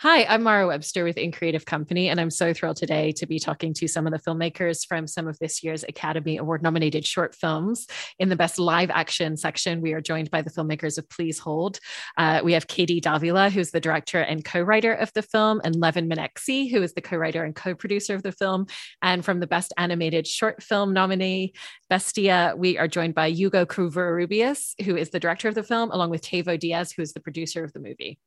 Hi, 0.00 0.24
I'm 0.24 0.42
Mara 0.42 0.66
Webster 0.66 1.04
with 1.04 1.16
In 1.16 1.32
Creative 1.32 1.64
Company, 1.64 2.10
and 2.10 2.20
I'm 2.20 2.28
so 2.28 2.52
thrilled 2.52 2.76
today 2.76 3.12
to 3.12 3.24
be 3.24 3.38
talking 3.38 3.72
to 3.72 3.88
some 3.88 4.06
of 4.06 4.12
the 4.12 4.18
filmmakers 4.18 4.86
from 4.86 5.06
some 5.06 5.26
of 5.26 5.38
this 5.38 5.64
year's 5.64 5.84
Academy 5.84 6.36
Award 6.36 6.62
nominated 6.62 7.06
short 7.06 7.34
films. 7.34 7.86
In 8.18 8.28
the 8.28 8.36
Best 8.36 8.58
Live 8.58 8.90
Action 8.90 9.38
section, 9.38 9.80
we 9.80 9.94
are 9.94 10.02
joined 10.02 10.30
by 10.30 10.42
the 10.42 10.50
filmmakers 10.50 10.98
of 10.98 11.08
Please 11.08 11.38
Hold. 11.38 11.80
Uh, 12.18 12.42
we 12.44 12.52
have 12.52 12.66
KD 12.66 13.00
Davila, 13.00 13.48
who's 13.48 13.70
the 13.70 13.80
director 13.80 14.20
and 14.20 14.44
co 14.44 14.60
writer 14.60 14.92
of 14.92 15.10
the 15.14 15.22
film, 15.22 15.62
and 15.64 15.74
Levin 15.74 16.10
Menekse, 16.10 16.70
who 16.70 16.82
is 16.82 16.92
the 16.92 17.00
co 17.00 17.16
writer 17.16 17.42
and 17.42 17.56
co 17.56 17.74
producer 17.74 18.14
of 18.14 18.22
the 18.22 18.32
film. 18.32 18.66
And 19.00 19.24
from 19.24 19.40
the 19.40 19.46
Best 19.46 19.72
Animated 19.78 20.26
Short 20.26 20.62
Film 20.62 20.92
nominee, 20.92 21.54
Bestia, 21.88 22.52
we 22.54 22.76
are 22.76 22.86
joined 22.86 23.14
by 23.14 23.28
Hugo 23.28 23.64
Covarrubias, 23.64 24.74
who 24.84 24.94
is 24.94 25.08
the 25.08 25.20
director 25.20 25.48
of 25.48 25.54
the 25.54 25.62
film, 25.62 25.90
along 25.90 26.10
with 26.10 26.20
Tevo 26.20 26.60
Diaz, 26.60 26.92
who 26.92 27.00
is 27.00 27.14
the 27.14 27.20
producer 27.20 27.64
of 27.64 27.72
the 27.72 27.80
movie. 27.80 28.18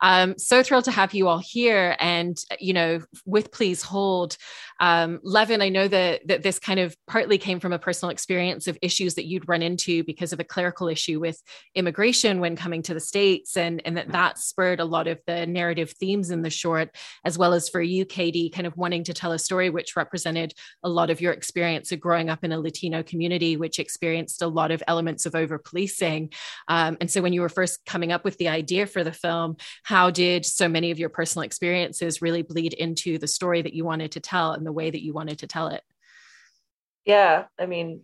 Um, 0.00 0.38
so 0.38 0.62
thrilled 0.62 0.84
to 0.84 0.90
have 0.90 1.14
you 1.14 1.28
all 1.28 1.38
here. 1.38 1.96
And, 2.00 2.38
you 2.58 2.72
know, 2.72 3.00
with 3.24 3.52
Please 3.52 3.82
Hold, 3.82 4.36
um, 4.80 5.20
Levin, 5.22 5.62
I 5.62 5.68
know 5.68 5.88
that, 5.88 6.26
that 6.28 6.42
this 6.42 6.58
kind 6.58 6.78
of 6.80 6.96
partly 7.06 7.38
came 7.38 7.60
from 7.60 7.72
a 7.72 7.78
personal 7.78 8.10
experience 8.10 8.66
of 8.66 8.78
issues 8.82 9.14
that 9.14 9.26
you'd 9.26 9.48
run 9.48 9.62
into 9.62 10.04
because 10.04 10.32
of 10.32 10.40
a 10.40 10.44
clerical 10.44 10.88
issue 10.88 11.18
with 11.18 11.42
immigration 11.74 12.40
when 12.40 12.56
coming 12.56 12.82
to 12.82 12.94
the 12.94 13.00
States, 13.00 13.56
and, 13.56 13.80
and 13.84 13.96
that 13.96 14.12
that 14.12 14.38
spurred 14.38 14.80
a 14.80 14.84
lot 14.84 15.06
of 15.06 15.18
the 15.26 15.46
narrative 15.46 15.92
themes 15.92 16.30
in 16.30 16.42
the 16.42 16.50
short, 16.50 16.90
as 17.24 17.38
well 17.38 17.54
as 17.54 17.68
for 17.68 17.80
you, 17.80 18.04
KD, 18.04 18.52
kind 18.52 18.66
of 18.66 18.76
wanting 18.76 19.04
to 19.04 19.14
tell 19.14 19.32
a 19.32 19.38
story 19.38 19.70
which 19.70 19.96
represented 19.96 20.52
a 20.82 20.88
lot 20.88 21.10
of 21.10 21.20
your 21.20 21.32
experience 21.32 21.92
of 21.92 22.00
growing 22.00 22.28
up 22.28 22.44
in 22.44 22.52
a 22.52 22.60
Latino 22.60 23.02
community, 23.02 23.56
which 23.56 23.78
experienced 23.78 24.42
a 24.42 24.46
lot 24.46 24.70
of 24.70 24.82
elements 24.86 25.26
of 25.26 25.34
over 25.34 25.58
policing. 25.58 26.30
Um, 26.68 26.96
and 27.00 27.10
so 27.10 27.22
when 27.22 27.32
you 27.32 27.40
were 27.40 27.48
first 27.48 27.84
coming 27.86 28.12
up 28.12 28.24
with 28.24 28.36
the 28.38 28.48
idea 28.48 28.86
for 28.86 29.02
the 29.02 29.12
film, 29.12 29.56
how 29.86 30.10
did 30.10 30.44
so 30.44 30.68
many 30.68 30.90
of 30.90 30.98
your 30.98 31.08
personal 31.08 31.44
experiences 31.44 32.20
really 32.20 32.42
bleed 32.42 32.72
into 32.72 33.18
the 33.18 33.28
story 33.28 33.62
that 33.62 33.72
you 33.72 33.84
wanted 33.84 34.10
to 34.10 34.18
tell 34.18 34.50
and 34.50 34.66
the 34.66 34.72
way 34.72 34.90
that 34.90 35.00
you 35.00 35.12
wanted 35.12 35.38
to 35.38 35.46
tell 35.46 35.68
it 35.68 35.82
yeah 37.04 37.44
i 37.56 37.66
mean 37.66 38.02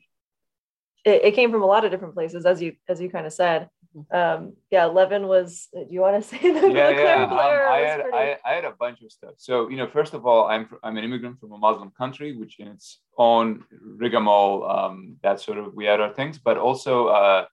it, 1.04 1.24
it 1.24 1.34
came 1.34 1.50
from 1.50 1.62
a 1.62 1.66
lot 1.66 1.84
of 1.84 1.90
different 1.90 2.14
places 2.14 2.46
as 2.46 2.62
you 2.62 2.74
as 2.88 3.00
you 3.00 3.10
kind 3.10 3.26
of 3.26 3.32
said 3.32 3.68
mm-hmm. 3.96 4.16
um 4.16 4.52
yeah 4.70 4.84
levin 4.84 5.26
was 5.26 5.68
do 5.72 5.86
you 5.90 6.00
want 6.00 6.22
to 6.22 6.28
say 6.30 6.38
the 6.38 6.68
yeah, 6.68 6.90
yeah. 6.90 7.24
Um, 7.24 7.32
I, 7.32 7.78
had, 7.78 8.00
pretty... 8.02 8.16
I, 8.16 8.36
I, 8.44 8.54
had 8.54 8.64
a 8.64 8.74
bunch 8.78 9.02
of 9.02 9.10
stuff 9.10 9.34
so 9.38 9.68
you 9.68 9.76
know 9.76 9.88
first 9.88 10.14
of 10.14 10.24
all 10.24 10.46
i'm 10.46 10.68
i'm 10.84 10.96
an 10.96 11.02
immigrant 11.02 11.40
from 11.40 11.50
a 11.50 11.58
muslim 11.58 11.90
country 11.90 12.36
which 12.36 12.60
in 12.60 12.68
its 12.68 13.00
own 13.18 13.64
rigmarole 13.82 14.70
um 14.70 15.16
that 15.24 15.40
sort 15.40 15.58
of 15.58 15.74
we 15.74 15.84
had 15.84 15.98
our 15.98 16.12
things 16.14 16.38
but 16.38 16.56
also 16.58 17.08
uh 17.08 17.44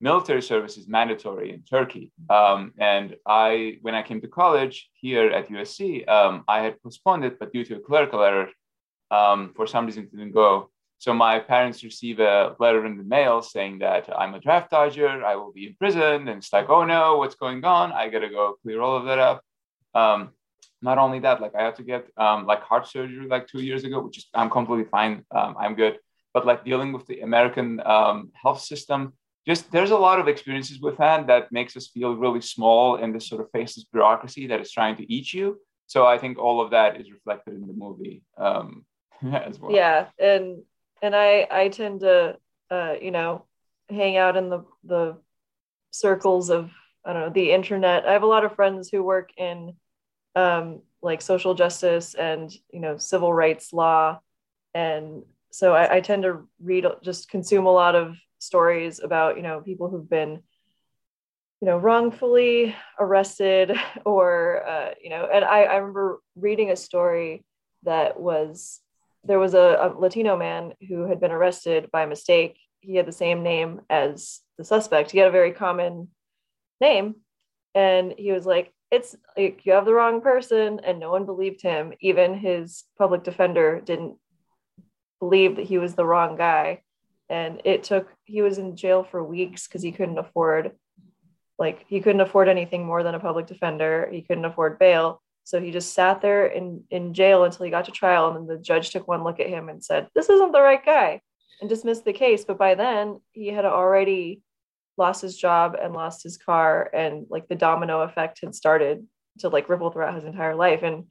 military 0.00 0.42
service 0.42 0.76
is 0.76 0.88
mandatory 0.88 1.52
in 1.52 1.62
Turkey. 1.62 2.12
Um, 2.30 2.72
and 2.78 3.16
I, 3.26 3.78
when 3.82 3.94
I 3.94 4.02
came 4.02 4.20
to 4.20 4.28
college 4.28 4.90
here 4.94 5.30
at 5.30 5.48
USC, 5.48 6.08
um, 6.08 6.44
I 6.46 6.60
had 6.60 6.80
postponed 6.82 7.24
it, 7.24 7.38
but 7.38 7.52
due 7.52 7.64
to 7.64 7.76
a 7.76 7.80
clerical 7.80 8.22
error, 8.22 8.48
um, 9.10 9.52
for 9.56 9.66
some 9.66 9.86
reason, 9.86 10.04
it 10.04 10.10
didn't 10.10 10.32
go. 10.32 10.70
So 10.98 11.14
my 11.14 11.38
parents 11.38 11.84
receive 11.84 12.18
a 12.18 12.56
letter 12.58 12.84
in 12.84 12.96
the 12.96 13.04
mail 13.04 13.40
saying 13.40 13.78
that 13.78 14.08
I'm 14.16 14.34
a 14.34 14.40
draft 14.40 14.70
dodger, 14.70 15.24
I 15.24 15.36
will 15.36 15.52
be 15.52 15.68
in 15.68 15.74
prison, 15.74 16.28
and 16.28 16.38
it's 16.38 16.52
like, 16.52 16.68
oh 16.68 16.84
no, 16.84 17.18
what's 17.18 17.36
going 17.36 17.64
on? 17.64 17.92
I 17.92 18.08
gotta 18.08 18.28
go 18.28 18.56
clear 18.62 18.80
all 18.80 18.96
of 18.96 19.04
that 19.04 19.18
up. 19.18 19.44
Um, 19.94 20.30
not 20.82 20.98
only 20.98 21.20
that, 21.20 21.40
like 21.40 21.54
I 21.54 21.62
had 21.62 21.76
to 21.76 21.84
get 21.84 22.08
um, 22.16 22.46
like 22.46 22.62
heart 22.62 22.88
surgery 22.88 23.28
like 23.28 23.46
two 23.46 23.60
years 23.60 23.84
ago, 23.84 24.00
which 24.00 24.18
is 24.18 24.26
I'm 24.34 24.50
completely 24.50 24.88
fine. 24.90 25.24
Um, 25.30 25.56
I'm 25.58 25.74
good. 25.74 25.98
But 26.34 26.46
like 26.46 26.64
dealing 26.64 26.92
with 26.92 27.06
the 27.06 27.20
American 27.20 27.80
health 28.34 28.60
system, 28.60 29.12
just 29.48 29.72
there's 29.72 29.92
a 29.92 29.96
lot 29.96 30.20
of 30.20 30.28
experiences 30.28 30.78
with 30.78 30.98
that 30.98 31.26
that 31.26 31.50
makes 31.50 31.74
us 31.74 31.88
feel 31.88 32.14
really 32.14 32.42
small 32.42 32.96
in 32.96 33.12
this 33.12 33.26
sort 33.26 33.40
of 33.40 33.50
faceless 33.50 33.86
bureaucracy 33.90 34.46
that 34.48 34.60
is 34.60 34.70
trying 34.70 34.96
to 34.96 35.10
eat 35.12 35.32
you. 35.32 35.58
So 35.86 36.06
I 36.06 36.18
think 36.18 36.38
all 36.38 36.60
of 36.60 36.72
that 36.72 37.00
is 37.00 37.10
reflected 37.10 37.54
in 37.54 37.66
the 37.66 37.72
movie 37.72 38.22
um, 38.36 38.84
as 39.32 39.58
well. 39.58 39.72
Yeah, 39.72 40.08
and 40.18 40.62
and 41.00 41.16
I 41.16 41.48
I 41.50 41.68
tend 41.68 42.00
to 42.00 42.36
uh, 42.70 42.94
you 43.00 43.10
know 43.10 43.46
hang 43.88 44.18
out 44.18 44.36
in 44.36 44.50
the 44.50 44.64
the 44.84 45.16
circles 45.90 46.50
of 46.50 46.70
I 47.06 47.14
don't 47.14 47.22
know 47.22 47.30
the 47.30 47.52
internet. 47.52 48.06
I 48.06 48.12
have 48.12 48.24
a 48.24 48.26
lot 48.26 48.44
of 48.44 48.54
friends 48.54 48.90
who 48.90 49.02
work 49.02 49.30
in 49.38 49.76
um, 50.36 50.82
like 51.00 51.22
social 51.22 51.54
justice 51.54 52.14
and 52.14 52.52
you 52.70 52.80
know 52.80 52.98
civil 52.98 53.32
rights 53.32 53.72
law, 53.72 54.20
and 54.74 55.22
so 55.50 55.74
I, 55.74 55.96
I 55.96 56.00
tend 56.02 56.24
to 56.24 56.46
read 56.60 56.84
just 57.02 57.30
consume 57.30 57.64
a 57.64 57.72
lot 57.72 57.94
of 57.94 58.18
stories 58.38 59.00
about 59.00 59.36
you 59.36 59.42
know 59.42 59.60
people 59.60 59.88
who've 59.88 60.08
been 60.08 60.42
you 61.60 61.66
know 61.66 61.78
wrongfully 61.78 62.74
arrested 62.98 63.76
or 64.04 64.64
uh, 64.66 64.90
you 65.02 65.10
know 65.10 65.28
and 65.32 65.44
I, 65.44 65.64
I 65.64 65.76
remember 65.76 66.20
reading 66.36 66.70
a 66.70 66.76
story 66.76 67.44
that 67.84 68.18
was 68.18 68.80
there 69.24 69.38
was 69.38 69.54
a, 69.54 69.58
a 69.58 69.94
latino 69.98 70.36
man 70.36 70.72
who 70.88 71.06
had 71.06 71.20
been 71.20 71.30
arrested 71.30 71.90
by 71.92 72.06
mistake. 72.06 72.58
He 72.80 72.94
had 72.94 73.06
the 73.06 73.12
same 73.12 73.42
name 73.42 73.80
as 73.90 74.40
the 74.56 74.64
suspect. 74.64 75.10
He 75.10 75.18
had 75.18 75.28
a 75.28 75.32
very 75.32 75.52
common 75.52 76.08
name. 76.80 77.16
And 77.74 78.14
he 78.16 78.32
was 78.32 78.46
like 78.46 78.72
it's 78.90 79.14
like 79.36 79.66
you 79.66 79.72
have 79.72 79.84
the 79.84 79.92
wrong 79.92 80.22
person. 80.22 80.80
And 80.82 80.98
no 80.98 81.10
one 81.10 81.26
believed 81.26 81.60
him. 81.60 81.92
Even 82.00 82.38
his 82.38 82.84
public 82.96 83.22
defender 83.22 83.80
didn't 83.84 84.16
believe 85.20 85.56
that 85.56 85.66
he 85.66 85.78
was 85.78 85.94
the 85.94 86.06
wrong 86.06 86.36
guy 86.36 86.82
and 87.28 87.60
it 87.64 87.84
took 87.84 88.08
he 88.24 88.42
was 88.42 88.58
in 88.58 88.76
jail 88.76 89.04
for 89.04 89.22
weeks 89.22 89.66
because 89.66 89.82
he 89.82 89.92
couldn't 89.92 90.18
afford 90.18 90.72
like 91.58 91.84
he 91.88 92.00
couldn't 92.00 92.20
afford 92.20 92.48
anything 92.48 92.86
more 92.86 93.02
than 93.02 93.14
a 93.14 93.20
public 93.20 93.46
defender. 93.46 94.08
He 94.10 94.22
couldn't 94.22 94.44
afford 94.44 94.78
bail. 94.78 95.20
So 95.44 95.60
he 95.60 95.70
just 95.70 95.94
sat 95.94 96.20
there 96.20 96.46
in 96.46 96.84
in 96.90 97.14
jail 97.14 97.44
until 97.44 97.64
he 97.64 97.70
got 97.70 97.86
to 97.86 97.90
trial 97.90 98.28
and 98.28 98.36
then 98.36 98.56
the 98.56 98.62
judge 98.62 98.90
took 98.90 99.08
one 99.08 99.24
look 99.24 99.40
at 99.40 99.48
him 99.48 99.68
and 99.68 99.82
said 99.82 100.08
this 100.14 100.28
isn't 100.28 100.52
the 100.52 100.60
right 100.60 100.84
guy 100.84 101.20
and 101.60 101.68
dismissed 101.68 102.04
the 102.04 102.12
case. 102.12 102.44
But 102.44 102.58
by 102.58 102.74
then 102.74 103.20
he 103.32 103.48
had 103.48 103.64
already 103.64 104.42
lost 104.96 105.22
his 105.22 105.36
job 105.36 105.76
and 105.80 105.94
lost 105.94 106.22
his 106.22 106.36
car 106.36 106.90
and 106.92 107.26
like 107.30 107.48
the 107.48 107.54
domino 107.54 108.02
effect 108.02 108.40
had 108.42 108.54
started 108.54 109.06
to 109.38 109.48
like 109.48 109.68
ripple 109.68 109.90
throughout 109.90 110.14
his 110.14 110.24
entire 110.24 110.54
life. 110.54 110.82
And 110.82 111.04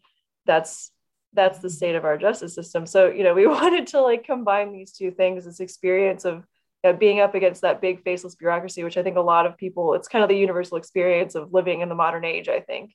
that's 0.45 0.91
that's 1.33 1.59
the 1.59 1.69
state 1.69 1.95
of 1.95 2.05
our 2.05 2.17
justice 2.17 2.55
system. 2.55 2.85
So 2.85 3.09
you 3.09 3.23
know 3.23 3.33
we 3.33 3.47
wanted 3.47 3.87
to 3.87 4.01
like 4.01 4.25
combine 4.25 4.71
these 4.73 4.91
two 4.91 5.11
things 5.11 5.45
this 5.45 5.59
experience 5.59 6.25
of 6.25 6.43
you 6.83 6.91
know, 6.91 6.97
being 6.97 7.19
up 7.19 7.35
against 7.35 7.61
that 7.61 7.81
big 7.81 8.03
faceless 8.03 8.35
bureaucracy 8.35 8.83
which 8.83 8.97
i 8.97 9.03
think 9.03 9.17
a 9.17 9.21
lot 9.21 9.45
of 9.45 9.57
people 9.57 9.93
it's 9.95 10.07
kind 10.07 10.23
of 10.23 10.29
the 10.29 10.37
universal 10.37 10.77
experience 10.77 11.35
of 11.35 11.51
living 11.51 11.81
in 11.81 11.89
the 11.89 11.95
modern 11.95 12.23
age 12.23 12.47
i 12.47 12.59
think 12.59 12.93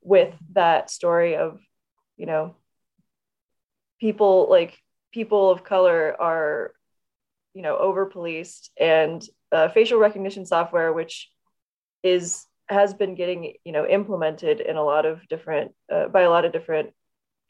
with 0.00 0.34
that 0.52 0.90
story 0.90 1.36
of 1.36 1.60
you 2.16 2.26
know 2.26 2.54
people 4.00 4.48
like 4.48 4.78
people 5.12 5.50
of 5.50 5.64
color 5.64 6.16
are 6.18 6.72
you 7.54 7.62
know 7.62 7.76
over 7.76 8.06
policed 8.06 8.70
and 8.78 9.26
uh, 9.52 9.68
facial 9.68 9.98
recognition 9.98 10.46
software 10.46 10.92
which 10.92 11.30
is 12.02 12.46
has 12.68 12.94
been 12.94 13.14
getting 13.14 13.54
you 13.64 13.72
know 13.72 13.86
implemented 13.86 14.60
in 14.60 14.76
a 14.76 14.84
lot 14.84 15.04
of 15.04 15.26
different 15.28 15.72
uh, 15.92 16.08
by 16.08 16.22
a 16.22 16.30
lot 16.30 16.44
of 16.44 16.52
different 16.52 16.90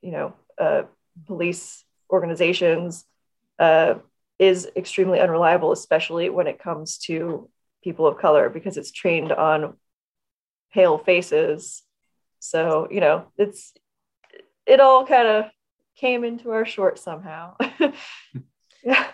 you 0.03 0.13
know 0.13 0.35
uh, 0.59 0.83
police 1.27 1.85
organizations 2.11 3.05
uh, 3.59 3.95
is 4.39 4.69
extremely 4.77 5.21
unreliable, 5.21 5.73
especially 5.73 6.31
when 6.31 6.47
it 6.47 6.59
comes 6.59 6.99
to 6.99 7.49
people 7.83 8.07
of 8.07 8.19
color, 8.19 8.49
because 8.49 8.77
it's 8.77 8.93
trained 8.93 9.33
on 9.33 9.77
pale 10.73 10.99
faces. 10.99 11.83
So 12.39 12.89
you 12.91 13.01
know, 13.01 13.27
it's 13.37 13.73
it 14.67 14.81
all 14.81 15.07
kind 15.07 15.29
of 15.29 15.45
came 15.97 16.25
into 16.25 16.51
our 16.51 16.65
short 16.65 16.99
somehow. 16.99 17.57
yeah 18.85 19.07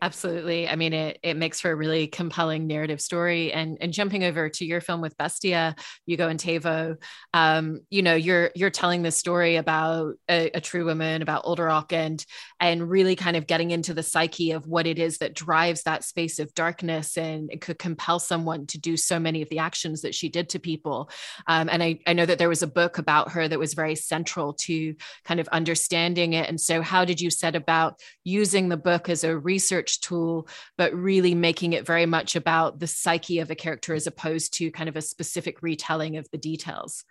absolutely. 0.00 0.68
I 0.68 0.76
mean 0.76 0.92
it, 0.92 1.18
it 1.22 1.36
makes 1.36 1.60
for 1.60 1.70
a 1.70 1.76
really 1.76 2.06
compelling 2.06 2.66
narrative 2.66 3.00
story. 3.00 3.52
And 3.52 3.78
and 3.80 3.92
jumping 3.92 4.24
over 4.24 4.48
to 4.48 4.64
your 4.64 4.80
film 4.80 5.00
with 5.00 5.16
bestia 5.16 5.74
hugo 6.06 6.28
and 6.28 6.38
tevo 6.38 6.96
um, 7.34 7.80
you 7.90 8.02
know 8.02 8.14
you're 8.14 8.50
you're 8.54 8.70
telling 8.70 9.02
this 9.02 9.16
story 9.16 9.56
about 9.56 10.14
a, 10.28 10.50
a 10.54 10.60
true 10.60 10.84
woman 10.84 11.22
about 11.22 11.42
older 11.44 11.68
and 11.90 12.24
and 12.60 12.90
really 12.90 13.16
kind 13.16 13.36
of 13.36 13.46
getting 13.46 13.70
into 13.70 13.94
the 13.94 14.02
psyche 14.02 14.52
of 14.52 14.66
what 14.66 14.86
it 14.86 14.98
is 14.98 15.18
that 15.18 15.34
drives 15.34 15.82
that 15.82 16.04
space 16.04 16.38
of 16.38 16.54
darkness 16.54 17.16
and 17.16 17.50
it 17.50 17.60
could 17.60 17.78
compel 17.78 18.18
someone 18.18 18.66
to 18.66 18.78
do 18.78 18.96
so 18.96 19.18
many 19.18 19.42
of 19.42 19.48
the 19.48 19.58
actions 19.58 20.02
that 20.02 20.14
she 20.14 20.28
did 20.28 20.48
to 20.50 20.58
people. 20.58 21.10
Um, 21.46 21.68
and 21.70 21.82
I, 21.82 21.98
I 22.06 22.12
know 22.12 22.26
that 22.26 22.38
there 22.38 22.48
was 22.48 22.62
a 22.62 22.66
book 22.66 22.98
about 22.98 23.32
her 23.32 23.48
that 23.48 23.58
was 23.58 23.74
very 23.74 23.94
central 23.94 24.52
to 24.54 24.94
kind 25.24 25.40
of 25.40 25.48
understanding 25.48 26.34
it. 26.34 26.48
And 26.48 26.60
so 26.60 26.82
how 26.82 27.04
did 27.04 27.20
you 27.20 27.30
set 27.30 27.56
about 27.56 28.00
using 28.24 28.68
the 28.68 28.76
book 28.76 29.08
as 29.08 29.24
a 29.24 29.36
research 29.54 30.00
tool, 30.00 30.34
but 30.80 30.90
really 31.10 31.34
making 31.34 31.70
it 31.76 31.86
very 31.92 32.06
much 32.06 32.30
about 32.42 32.70
the 32.80 32.86
psyche 32.86 33.38
of 33.42 33.50
a 33.50 33.54
character 33.64 33.92
as 33.94 34.06
opposed 34.06 34.48
to 34.58 34.70
kind 34.78 34.88
of 34.88 34.96
a 34.96 35.08
specific 35.14 35.56
retelling 35.68 36.14
of 36.16 36.26
the 36.32 36.38
details. 36.50 37.04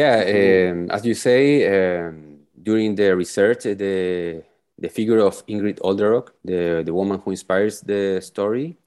Yeah, 0.00 0.16
um, 0.38 0.90
as 0.90 1.04
you 1.04 1.14
say, 1.14 1.42
um, 1.74 2.48
during 2.68 2.94
the 2.96 3.14
research, 3.22 3.64
the 3.64 4.42
the 4.82 4.88
figure 4.88 5.20
of 5.28 5.46
Ingrid 5.46 5.78
Olderock, 5.80 6.26
the, 6.44 6.82
the 6.84 6.94
woman 6.94 7.20
who 7.20 7.30
inspires 7.30 7.82
the 7.82 8.20
story, 8.20 8.78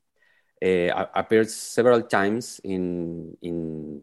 uh, 0.65 1.05
appears 1.13 1.53
several 1.53 2.01
times 2.01 2.59
in 2.63 3.37
in 3.41 4.01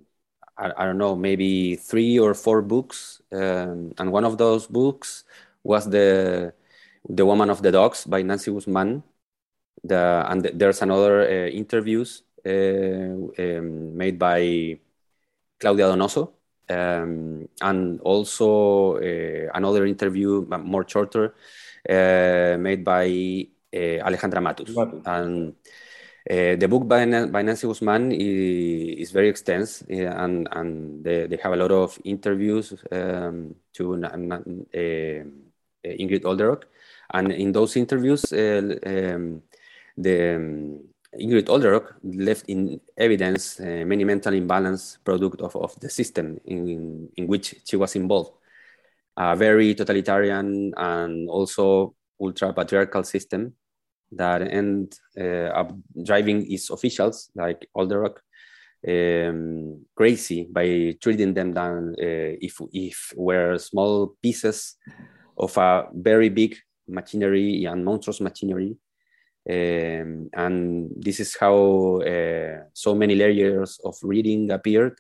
I, 0.57 0.67
I, 0.79 0.85
don't 0.87 0.99
know, 0.99 1.17
maybe 1.17 1.77
three 1.77 2.19
or 2.19 2.35
four 2.35 2.63
books, 2.63 3.21
um, 3.33 3.93
and 3.99 4.13
one 4.13 4.25
of 4.25 4.37
those 4.39 4.67
books 4.67 5.25
was 5.65 5.89
the 5.89 6.53
the 7.09 7.27
Woman 7.27 7.51
of 7.51 7.63
the 7.63 7.73
Dogs 7.73 8.05
by 8.05 8.23
Nancy 8.23 8.51
Guzman. 8.51 9.03
The 9.85 10.25
and 10.29 10.51
there's 10.55 10.83
another 10.83 11.23
uh, 11.23 11.49
interviews 11.49 12.23
uh, 12.47 13.19
um, 13.39 13.97
made 13.97 14.19
by 14.19 14.79
Claudia 15.59 15.87
Donoso, 15.87 16.33
um, 16.71 17.49
and 17.61 18.01
also 18.01 18.97
uh, 18.97 19.51
another 19.55 19.87
interview, 19.87 20.47
more 20.47 20.87
shorter, 20.89 21.35
uh, 21.89 22.57
made 22.59 22.85
by 22.85 23.09
Alejandra 23.73 24.41
Matus. 24.41 24.75
Matus. 24.75 25.03
And 25.07 25.55
uh, 26.31 26.55
the 26.55 26.69
book 26.69 26.87
by, 26.87 27.05
by 27.27 27.43
Nancy 27.43 27.67
Guzman 27.67 28.13
is, 28.13 29.09
is 29.09 29.11
very 29.11 29.29
extensive 29.29 29.89
uh, 29.91 30.23
and, 30.23 30.49
and 30.53 31.03
they, 31.03 31.27
they, 31.27 31.37
have 31.37 31.53
a 31.53 31.57
lot 31.57 31.73
of 31.73 31.99
interviews 32.05 32.73
um, 32.93 33.57
to 33.73 33.95
uh, 33.95 34.09
Ingrid 35.85 36.23
Olderock. 36.23 36.63
And 37.13 37.33
in 37.33 37.53
those 37.53 37.77
interviews, 37.77 38.33
um, 38.33 39.43
the 39.97 40.35
um, 40.37 40.81
Ingrid 41.19 41.49
Olderock 41.49 41.95
left 42.03 42.49
in 42.49 42.81
evidence 42.97 43.61
uh, 43.61 43.85
many 43.87 44.05
mental 44.05 44.33
imbalance 44.33 44.99
product 45.05 45.41
of, 45.43 45.55
of 45.57 45.79
the 45.81 45.91
system 45.91 46.41
in, 46.47 47.09
in 47.17 47.27
which 47.27 47.55
she 47.65 47.77
was 47.77 47.95
involved. 47.97 48.33
A 49.19 49.37
very 49.37 49.75
totalitarian 49.75 50.73
and 50.77 51.29
also 51.29 51.95
ultra 52.21 52.53
patriarchal 52.55 53.05
system 53.05 53.55
that 54.13 54.43
end 54.43 54.95
uh, 55.19 55.53
up 55.53 55.73
driving 56.05 56.51
its 56.51 56.71
officials 56.71 57.31
like 57.35 57.69
Olderock 57.77 58.17
um, 58.89 59.85
crazy 59.95 60.49
by 60.51 60.97
treating 61.01 61.35
them 61.35 61.53
down 61.53 61.95
uh, 61.99 62.37
if 62.41 62.61
if 62.73 63.13
were 63.17 63.59
small 63.59 64.17
pieces 64.23 64.77
of 65.37 65.57
a 65.57 65.89
very 65.95 66.29
big 66.29 66.57
machinery 66.89 67.65
and 67.65 67.85
monstrous 67.85 68.21
machinery. 68.21 68.77
Um, 69.49 70.31
and 70.35 70.91
this 70.97 71.19
is 71.19 71.37
how 71.37 72.01
uh, 72.03 72.65
so 72.73 72.95
many 72.95 73.15
layers 73.15 73.81
of 73.85 73.97
reading 74.03 74.51
appeared. 74.51 74.99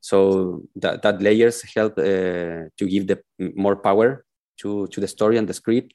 So 0.00 0.62
that, 0.76 1.02
that 1.02 1.20
layers 1.20 1.62
help 1.74 1.98
uh, 1.98 2.70
to 2.76 2.86
give 2.88 3.08
the 3.08 3.22
more 3.56 3.76
power 3.76 4.24
to, 4.58 4.86
to 4.88 5.00
the 5.00 5.08
story 5.08 5.38
and 5.38 5.48
the 5.48 5.54
script 5.54 5.92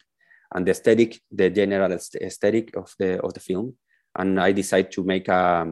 and 0.54 0.66
the 0.66 0.72
aesthetic, 0.72 1.22
the 1.32 1.50
general 1.50 1.92
aesthetic 1.92 2.76
of 2.76 2.94
the 3.00 3.22
of 3.22 3.34
the 3.34 3.40
film. 3.40 3.76
And 4.16 4.40
I 4.40 4.52
decided 4.52 4.92
to 4.92 5.04
make 5.04 5.28
a 5.28 5.34
uh, 5.34 5.66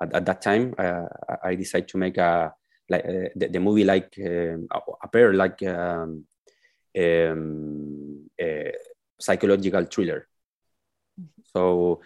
at, 0.00 0.14
at, 0.14 0.26
that 0.26 0.42
time 0.42 0.74
uh, 0.78 1.06
I 1.42 1.54
decided 1.54 1.88
to 1.88 1.98
make 1.98 2.16
a 2.18 2.52
like 2.88 3.04
uh, 3.04 3.28
the, 3.36 3.48
the, 3.48 3.60
movie 3.60 3.84
like 3.84 4.14
um, 4.24 4.66
appear 5.02 5.32
like 5.32 5.62
um, 5.62 6.24
um, 6.98 6.98
a 6.98 7.34
psychological 9.18 9.84
thriller. 9.84 10.26
Mm-hmm. 11.20 11.42
So 11.52 12.00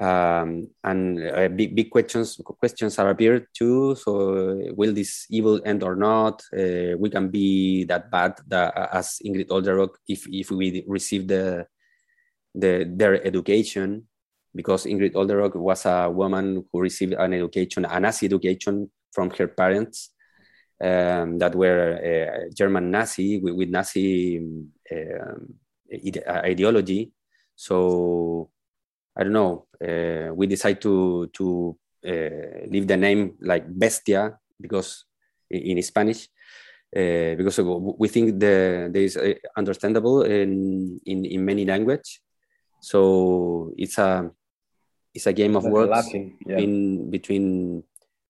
um, 0.00 0.68
and 0.82 1.20
uh, 1.20 1.48
big 1.48 1.76
big 1.76 1.90
questions 1.90 2.40
questions 2.58 2.98
are 2.98 3.10
appeared 3.10 3.46
too. 3.52 3.94
So 3.96 4.56
will 4.74 4.94
this 4.94 5.26
evil 5.28 5.60
end 5.64 5.82
or 5.82 5.94
not? 5.94 6.42
Uh, 6.56 6.96
we 6.98 7.10
can 7.10 7.28
be 7.28 7.84
that 7.84 8.10
bad 8.10 8.40
that, 8.48 8.72
as 8.92 9.20
Ingrid 9.24 9.48
Olderock 9.48 10.00
if 10.08 10.26
if 10.32 10.50
we 10.50 10.84
receive 10.88 11.28
the 11.28 11.66
the 12.54 12.88
their 12.88 13.24
education 13.26 14.08
because 14.54 14.84
Ingrid 14.84 15.12
Olderock 15.12 15.54
was 15.54 15.84
a 15.84 16.10
woman 16.10 16.64
who 16.72 16.80
received 16.80 17.12
an 17.12 17.34
education, 17.34 17.84
a 17.84 18.00
Nazi 18.00 18.26
education 18.26 18.90
from 19.12 19.30
her 19.30 19.48
parents 19.48 20.10
um, 20.80 21.38
that 21.38 21.54
were 21.54 21.98
uh, 22.00 22.50
German 22.54 22.90
Nazi 22.90 23.38
with, 23.38 23.54
with 23.54 23.68
Nazi 23.68 24.38
um, 24.38 25.54
ideology. 26.28 27.12
So 27.56 28.50
I 29.16 29.24
don't 29.24 29.32
know. 29.32 29.66
Uh, 29.76 30.32
we 30.34 30.46
decide 30.46 30.80
to 30.82 31.28
to 31.34 31.76
uh, 32.06 32.64
leave 32.68 32.86
the 32.86 32.96
name 32.96 33.36
like 33.40 33.66
Bestia 33.68 34.38
because 34.60 35.04
in, 35.50 35.82
Spanish, 35.82 36.28
uh, 36.96 37.34
because 37.34 37.58
we 37.60 38.08
think 38.08 38.38
the 38.38 38.88
there 38.92 39.02
is 39.02 39.16
uh, 39.16 39.34
understandable 39.56 40.22
in, 40.22 41.00
in 41.04 41.24
in 41.24 41.44
many 41.44 41.64
language. 41.64 42.22
So 42.80 43.72
it's 43.76 43.98
a 43.98 44.30
it's 45.14 45.26
a 45.26 45.32
game 45.32 45.56
of 45.56 45.64
words 45.64 46.08
yeah. 46.14 46.56
in 46.56 47.10
between 47.10 47.82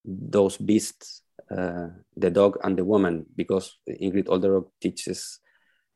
those 0.05 0.57
beasts, 0.57 1.23
uh, 1.51 1.89
the 2.17 2.31
dog 2.31 2.59
and 2.63 2.77
the 2.77 2.85
woman, 2.85 3.27
because 3.37 3.79
Ingrid 3.89 4.27
Olderock 4.27 4.69
teaches 4.81 5.41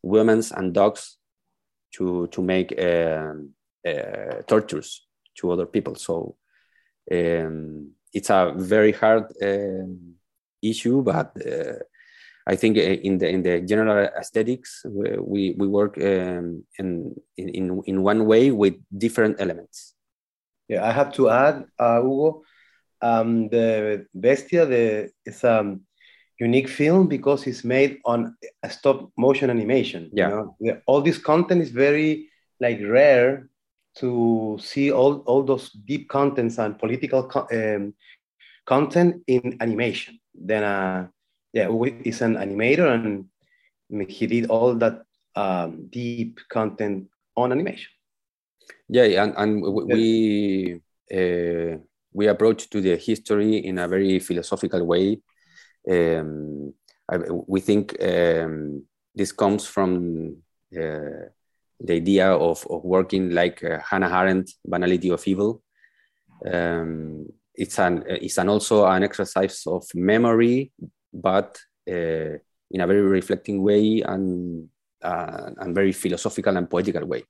women 0.02 0.42
and 0.56 0.72
dogs 0.74 1.18
to 1.94 2.26
to 2.28 2.42
make. 2.42 2.74
Um, 2.78 3.54
uh, 3.86 4.40
tortures 4.46 5.06
to 5.36 5.50
other 5.50 5.66
people. 5.66 5.94
So 5.94 6.36
um, 7.12 7.90
it's 8.12 8.30
a 8.30 8.54
very 8.56 8.92
hard 8.92 9.24
um, 9.42 10.14
issue, 10.62 11.02
but 11.02 11.36
uh, 11.46 11.80
I 12.46 12.56
think 12.56 12.78
uh, 12.78 12.80
in 12.80 13.18
the 13.18 13.28
in 13.28 13.42
the 13.42 13.60
general 13.60 14.08
aesthetics 14.18 14.84
we 14.86 15.54
we 15.58 15.66
work 15.66 15.98
um, 15.98 16.64
in, 16.78 17.14
in 17.36 17.82
in 17.84 18.02
one 18.02 18.24
way 18.24 18.50
with 18.50 18.76
different 18.96 19.40
elements. 19.40 19.94
Yeah, 20.68 20.88
I 20.88 20.92
have 20.92 21.12
to 21.14 21.28
add, 21.28 21.66
uh, 21.78 22.00
Hugo, 22.00 22.42
um, 23.04 23.48
the 23.48 24.06
Bestia 24.14 24.66
the 24.66 25.10
is 25.26 25.44
a 25.44 25.76
unique 26.40 26.68
film 26.68 27.06
because 27.06 27.46
it's 27.46 27.64
made 27.64 28.00
on 28.04 28.36
a 28.62 28.70
stop 28.70 29.10
motion 29.16 29.50
animation. 29.50 30.10
Yeah, 30.12 30.28
you 30.28 30.34
know? 30.34 30.56
the, 30.60 30.82
all 30.86 31.02
this 31.02 31.18
content 31.18 31.62
is 31.62 31.70
very 31.70 32.28
like 32.60 32.80
rare 32.82 33.48
to 33.96 34.58
see 34.60 34.90
all, 34.90 35.18
all 35.26 35.42
those 35.42 35.70
deep 35.70 36.08
contents 36.08 36.58
and 36.58 36.78
political 36.78 37.22
co 37.24 37.46
um, 37.52 37.94
content 38.66 39.22
in 39.26 39.56
animation. 39.60 40.18
Then, 40.34 40.64
uh, 40.64 41.08
yeah, 41.52 41.68
he's 42.02 42.22
an 42.22 42.34
animator 42.36 42.88
and 42.94 44.10
he 44.10 44.26
did 44.26 44.50
all 44.50 44.74
that 44.74 45.04
um, 45.36 45.86
deep 45.90 46.40
content 46.48 47.08
on 47.36 47.52
animation. 47.52 47.90
Yeah, 48.88 49.04
and, 49.22 49.34
and 49.36 49.62
we 49.62 50.80
uh, 51.12 51.78
we 52.14 52.28
approach 52.28 52.70
to 52.70 52.80
the 52.80 52.96
history 52.96 53.58
in 53.58 53.78
a 53.78 53.88
very 53.88 54.18
philosophical 54.20 54.86
way. 54.86 55.20
Um, 55.90 56.72
I, 57.10 57.18
we 57.46 57.60
think 57.60 57.94
um, 58.02 58.84
this 59.14 59.32
comes 59.32 59.66
from 59.66 60.36
uh, 60.72 61.28
the 61.80 61.92
idea 61.92 62.30
of, 62.30 62.66
of 62.70 62.84
working 62.84 63.30
like 63.30 63.62
uh, 63.62 63.80
Hannah 63.80 64.08
Arendt, 64.08 64.50
banality 64.64 65.10
of 65.10 65.26
evil. 65.26 65.62
Um, 66.50 67.26
it's 67.54 67.78
an 67.78 68.04
it's 68.08 68.38
an 68.38 68.48
also 68.48 68.86
an 68.86 69.04
exercise 69.04 69.62
of 69.66 69.84
memory, 69.94 70.72
but 71.12 71.58
uh, 71.88 72.38
in 72.70 72.80
a 72.80 72.86
very 72.86 73.02
reflecting 73.02 73.62
way 73.62 74.02
and 74.02 74.68
uh, 75.02 75.50
and 75.58 75.74
very 75.74 75.92
philosophical 75.92 76.56
and 76.56 76.68
poetical 76.68 77.06
way. 77.06 77.24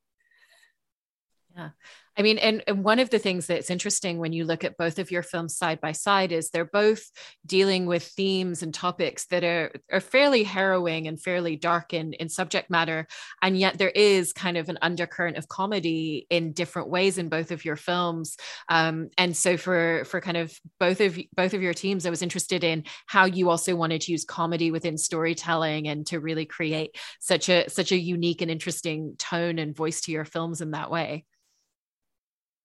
Yeah. 1.57 1.71
I 2.17 2.23
mean, 2.23 2.39
and, 2.39 2.63
and, 2.67 2.85
one 2.85 2.99
of 2.99 3.11
the 3.11 3.19
things 3.19 3.47
that's 3.47 3.71
interesting 3.71 4.19
when 4.19 4.33
you 4.33 4.45
look 4.45 4.63
at 4.63 4.77
both 4.77 4.99
of 4.99 5.11
your 5.11 5.23
films 5.23 5.57
side 5.57 5.81
by 5.81 5.93
side 5.93 6.33
is 6.33 6.51
they're 6.51 6.65
both 6.65 7.03
dealing 7.47 7.87
with 7.87 8.05
themes 8.05 8.63
and 8.63 8.73
topics 8.73 9.27
that 9.27 9.43
are, 9.43 9.73
are 9.91 10.01
fairly 10.01 10.45
harrowing 10.45 11.09
and 11.09 11.21
fairly 11.21 11.57
dark 11.57 11.93
in, 11.93 12.13
in 12.15 12.29
subject 12.29 12.71
matter. 12.71 13.07
And 13.43 13.59
yet 13.59 13.79
there 13.79 13.91
is 13.91 14.33
kind 14.33 14.57
of 14.57 14.69
an 14.69 14.79
undercurrent 14.83 15.39
of 15.39 15.49
comedy 15.49 16.27
in 16.31 16.53
different 16.53 16.89
ways 16.89 17.19
in 17.19 17.29
both 17.29 17.51
of 17.51 17.65
your 17.65 17.77
films. 17.77 18.37
Um, 18.69 19.09
and 19.19 19.37
so 19.37 19.57
for 19.57 20.05
for 20.05 20.21
kind 20.21 20.37
of 20.37 20.53
both 20.79 21.01
of 21.01 21.19
both 21.35 21.55
of 21.55 21.63
your 21.63 21.75
teams, 21.75 22.07
I 22.07 22.11
was 22.11 22.23
interested 22.23 22.65
in 22.65 22.85
how 23.07 23.25
you 23.25 23.51
also 23.51 23.75
wanted 23.75 24.03
to 24.03 24.13
use 24.13 24.25
comedy 24.25 24.71
within 24.71 24.99
storytelling 24.99 25.89
and 25.89 26.07
to 26.09 26.21
really 26.21 26.47
create 26.47 26.97
such 27.21 27.49
a 27.49 27.69
such 27.69 27.93
a 27.93 27.99
unique 27.99 28.43
and 28.43 28.51
interesting 28.51 29.17
tone 29.19 29.59
and 29.59 29.75
voice 29.75 30.03
to 30.03 30.13
your 30.13 30.25
films 30.25 30.61
in 30.61 30.73
that 30.73 30.91
way. 30.91 31.25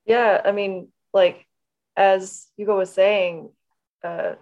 Yeah, 0.10 0.42
I 0.44 0.52
mean, 0.52 0.88
like 1.14 1.46
as 1.96 2.48
Hugo 2.58 2.76
was 2.80 2.92
saying, 2.92 3.52
uh, 4.04 4.34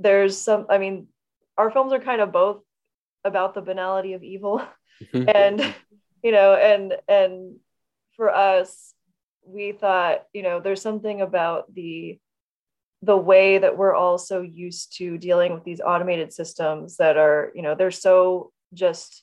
there's 0.00 0.36
some. 0.36 0.66
I 0.68 0.78
mean, 0.78 1.06
our 1.56 1.70
films 1.70 1.92
are 1.92 2.00
kind 2.00 2.20
of 2.20 2.32
both 2.32 2.62
about 3.24 3.54
the 3.54 3.62
banality 3.62 4.14
of 4.14 4.24
evil, 4.24 4.62
and 5.12 5.74
you 6.24 6.32
know, 6.32 6.54
and 6.54 6.94
and 7.06 7.56
for 8.16 8.30
us, 8.34 8.94
we 9.44 9.70
thought, 9.70 10.24
you 10.32 10.42
know, 10.42 10.58
there's 10.58 10.82
something 10.82 11.20
about 11.20 11.72
the 11.72 12.18
the 13.02 13.16
way 13.16 13.58
that 13.58 13.78
we're 13.78 13.94
all 13.94 14.18
so 14.18 14.42
used 14.42 14.96
to 14.96 15.18
dealing 15.18 15.54
with 15.54 15.62
these 15.62 15.80
automated 15.80 16.32
systems 16.32 16.96
that 16.96 17.16
are, 17.16 17.52
you 17.54 17.62
know, 17.62 17.76
they're 17.76 17.92
so 17.92 18.50
just 18.74 19.22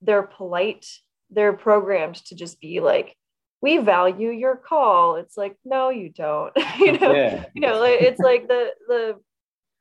they're 0.00 0.22
polite, 0.22 0.86
they're 1.28 1.52
programmed 1.52 2.14
to 2.14 2.34
just 2.34 2.58
be 2.58 2.80
like 2.80 3.16
we 3.62 3.78
value 3.78 4.30
your 4.30 4.56
call 4.56 5.16
it's 5.16 5.36
like 5.36 5.56
no 5.64 5.90
you 5.90 6.08
don't 6.08 6.52
you 6.78 6.98
know 6.98 7.14
yeah. 7.14 7.44
you 7.54 7.60
know 7.60 7.82
it's 7.82 8.20
like 8.20 8.48
the 8.48 8.70
the 8.88 9.16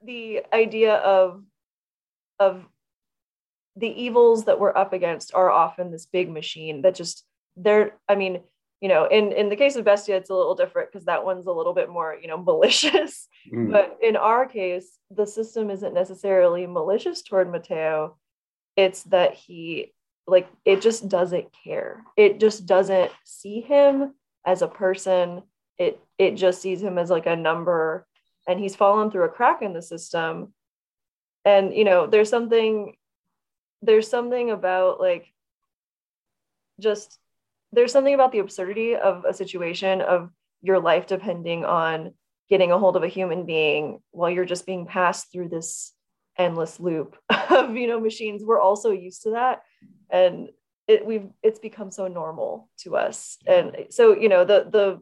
the 0.03 0.41
idea 0.53 0.95
of 0.95 1.43
of 2.39 2.63
the 3.75 3.87
evils 3.87 4.45
that 4.45 4.59
we're 4.59 4.75
up 4.75 4.93
against 4.93 5.33
are 5.33 5.49
often 5.49 5.91
this 5.91 6.05
big 6.05 6.29
machine 6.29 6.81
that 6.81 6.95
just 6.95 7.25
they're 7.55 7.93
i 8.07 8.15
mean 8.15 8.41
you 8.81 8.87
know 8.87 9.05
in 9.05 9.31
in 9.31 9.49
the 9.49 9.55
case 9.55 9.75
of 9.75 9.85
bestia 9.85 10.15
it's 10.15 10.29
a 10.29 10.35
little 10.35 10.55
different 10.55 10.91
because 10.91 11.05
that 11.05 11.23
one's 11.23 11.47
a 11.47 11.51
little 11.51 11.73
bit 11.73 11.89
more 11.89 12.15
you 12.21 12.27
know 12.27 12.37
malicious 12.37 13.27
mm. 13.53 13.71
but 13.71 13.97
in 14.01 14.15
our 14.15 14.45
case 14.45 14.97
the 15.11 15.25
system 15.25 15.69
isn't 15.69 15.93
necessarily 15.93 16.65
malicious 16.65 17.21
toward 17.21 17.51
mateo 17.51 18.17
it's 18.75 19.03
that 19.03 19.33
he 19.33 19.93
like 20.29 20.49
it 20.65 20.81
just 20.81 21.09
doesn't 21.09 21.47
care. 21.63 22.03
It 22.17 22.39
just 22.39 22.65
doesn't 22.65 23.11
see 23.25 23.61
him 23.61 24.13
as 24.45 24.61
a 24.61 24.67
person. 24.67 25.43
It 25.77 25.99
it 26.17 26.35
just 26.35 26.61
sees 26.61 26.81
him 26.81 26.97
as 26.97 27.09
like 27.09 27.25
a 27.25 27.35
number 27.35 28.05
and 28.47 28.59
he's 28.59 28.75
fallen 28.75 29.11
through 29.11 29.25
a 29.25 29.29
crack 29.29 29.61
in 29.61 29.73
the 29.73 29.81
system. 29.81 30.53
And 31.45 31.73
you 31.73 31.83
know 31.83 32.07
there's 32.07 32.29
something 32.29 32.95
there's 33.81 34.09
something 34.09 34.51
about 34.51 34.99
like 34.99 35.31
just 36.79 37.17
there's 37.71 37.91
something 37.91 38.13
about 38.13 38.31
the 38.31 38.39
absurdity 38.39 38.95
of 38.95 39.25
a 39.25 39.33
situation 39.33 40.01
of 40.01 40.31
your 40.61 40.79
life 40.79 41.07
depending 41.07 41.65
on 41.65 42.13
getting 42.49 42.71
a 42.71 42.79
hold 42.79 42.95
of 42.95 43.03
a 43.03 43.07
human 43.07 43.45
being 43.45 43.99
while 44.11 44.29
you're 44.29 44.45
just 44.45 44.65
being 44.65 44.85
passed 44.85 45.31
through 45.31 45.47
this 45.47 45.93
endless 46.39 46.79
loop 46.79 47.17
of 47.49 47.75
you 47.75 47.87
know 47.87 47.99
machines. 47.99 48.43
We're 48.43 48.59
also 48.59 48.91
used 48.91 49.23
to 49.23 49.31
that. 49.31 49.61
And 50.09 50.49
it 50.87 51.05
we've 51.05 51.27
it's 51.43 51.59
become 51.59 51.91
so 51.91 52.07
normal 52.07 52.69
to 52.79 52.95
us. 52.95 53.37
And 53.45 53.85
so 53.91 54.15
you 54.15 54.29
know 54.29 54.45
the 54.45 54.67
the 54.69 55.01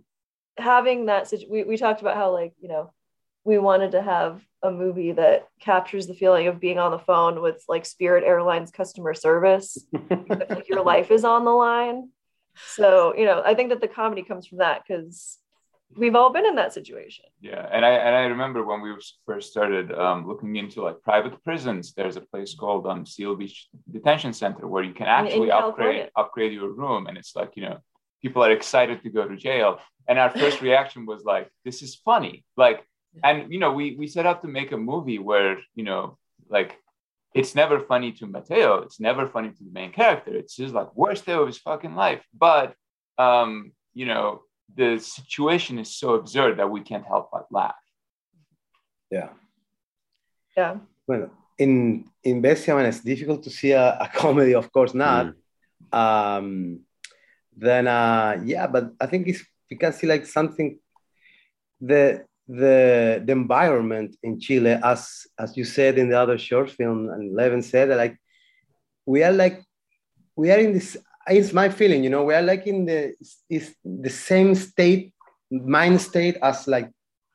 having 0.61 1.05
that 1.05 1.31
we, 1.49 1.63
we 1.63 1.77
talked 1.77 2.01
about 2.01 2.17
how 2.17 2.33
like 2.33 2.53
you 2.59 2.67
know 2.67 2.91
we 3.45 3.57
wanted 3.57 3.91
to 3.91 4.01
have 4.01 4.43
a 4.61 4.71
movie 4.71 5.13
that 5.13 5.47
captures 5.61 6.07
the 6.07 6.13
feeling 6.13 6.47
of 6.47 6.59
being 6.59 6.79
on 6.79 6.91
the 6.91 6.99
phone 6.99 7.41
with 7.41 7.63
like 7.69 7.85
spirit 7.85 8.25
airlines 8.25 8.71
customer 8.71 9.13
service 9.13 9.77
like 10.09 10.67
your 10.67 10.83
life 10.83 11.11
is 11.11 11.23
on 11.23 11.45
the 11.45 11.51
line. 11.51 12.09
So 12.65 13.13
you 13.15 13.25
know 13.25 13.43
i 13.45 13.53
think 13.53 13.69
that 13.69 13.81
the 13.81 13.87
comedy 13.87 14.23
comes 14.23 14.47
from 14.47 14.57
that 14.57 14.81
because 14.85 15.37
we've 15.95 16.15
all 16.15 16.31
been 16.31 16.45
in 16.45 16.55
that 16.55 16.73
situation 16.73 17.25
yeah 17.41 17.67
and 17.71 17.85
i 17.85 17.89
and 17.89 18.15
i 18.15 18.23
remember 18.23 18.63
when 18.63 18.81
we 18.81 18.93
first 19.25 19.49
started 19.49 19.91
um, 19.93 20.27
looking 20.27 20.55
into 20.55 20.81
like 20.81 21.01
private 21.01 21.41
prisons 21.43 21.93
there's 21.93 22.17
a 22.17 22.21
place 22.21 22.53
called 22.55 22.85
um, 22.85 23.05
seal 23.05 23.35
beach 23.35 23.67
detention 23.91 24.33
center 24.33 24.67
where 24.67 24.83
you 24.83 24.93
can 24.93 25.07
actually 25.07 25.49
upgrade 25.49 26.09
upgrade 26.15 26.53
your 26.53 26.69
room 26.69 27.07
and 27.07 27.17
it's 27.17 27.35
like 27.35 27.51
you 27.55 27.63
know 27.63 27.77
people 28.21 28.43
are 28.43 28.51
excited 28.51 29.01
to 29.01 29.09
go 29.09 29.27
to 29.27 29.37
jail 29.37 29.79
and 30.07 30.19
our 30.19 30.29
first 30.29 30.61
reaction 30.61 31.05
was 31.05 31.23
like 31.23 31.49
this 31.63 31.81
is 31.81 31.95
funny 31.95 32.43
like 32.57 32.83
and 33.23 33.51
you 33.51 33.59
know 33.59 33.71
we 33.71 33.95
we 33.95 34.07
set 34.07 34.25
out 34.25 34.41
to 34.41 34.47
make 34.47 34.71
a 34.71 34.77
movie 34.77 35.19
where 35.19 35.57
you 35.75 35.83
know 35.83 36.17
like 36.49 36.77
it's 37.33 37.53
never 37.53 37.79
funny 37.79 38.11
to 38.13 38.25
Mateo. 38.25 38.81
It's 38.81 38.99
never 38.99 39.27
funny 39.27 39.49
to 39.49 39.63
the 39.63 39.71
main 39.71 39.91
character. 39.91 40.35
It's 40.35 40.55
just 40.55 40.73
like 40.73 40.95
worst 40.95 41.25
day 41.25 41.33
of 41.33 41.45
his 41.45 41.59
fucking 41.59 41.93
life. 41.93 42.23
But 42.33 42.73
um, 43.17 43.73
you 43.93 44.05
know, 44.05 44.41
the 44.75 44.99
situation 44.99 45.79
is 45.79 45.95
so 45.95 46.15
absurd 46.15 46.57
that 46.57 46.69
we 46.69 46.81
can't 46.81 47.05
help 47.05 47.29
but 47.31 47.47
laugh. 47.51 47.75
Yeah. 49.09 49.29
Yeah. 50.55 50.77
Well, 51.07 51.31
in 51.57 52.05
in 52.23 52.41
Bestia, 52.41 52.75
when 52.75 52.85
it's 52.85 52.99
difficult 52.99 53.43
to 53.43 53.49
see 53.49 53.71
a, 53.71 53.97
a 53.99 54.07
comedy, 54.13 54.53
of 54.53 54.71
course 54.71 54.93
not. 54.93 55.33
Mm. 55.91 55.97
Um, 55.97 56.79
then 57.55 57.87
uh, 57.87 58.41
yeah, 58.43 58.67
but 58.67 58.93
I 58.99 59.07
think 59.07 59.27
it's 59.27 59.43
we 59.69 59.77
can 59.77 59.93
see 59.93 60.07
like 60.07 60.25
something 60.25 60.79
the 61.81 62.25
the 62.47 63.21
the 63.25 63.31
environment 63.31 64.15
in 64.23 64.39
Chile, 64.39 64.77
as 64.83 65.27
as 65.37 65.57
you 65.57 65.63
said 65.63 65.97
in 65.97 66.09
the 66.09 66.19
other 66.19 66.37
short 66.37 66.69
film, 66.69 67.09
and 67.09 67.35
Levin 67.35 67.61
said, 67.61 67.89
like 67.89 68.17
we 69.05 69.23
are 69.23 69.33
like 69.33 69.63
we 70.35 70.51
are 70.51 70.59
in 70.59 70.73
this. 70.73 70.97
It's 71.27 71.53
my 71.53 71.69
feeling, 71.69 72.03
you 72.03 72.09
know, 72.09 72.23
we 72.23 72.33
are 72.33 72.41
like 72.41 72.67
in 72.67 72.85
the 72.85 73.13
is 73.49 73.75
the 73.83 74.09
same 74.09 74.55
state, 74.55 75.13
mind 75.51 75.99
state 76.01 76.37
as 76.41 76.67
like 76.67 76.89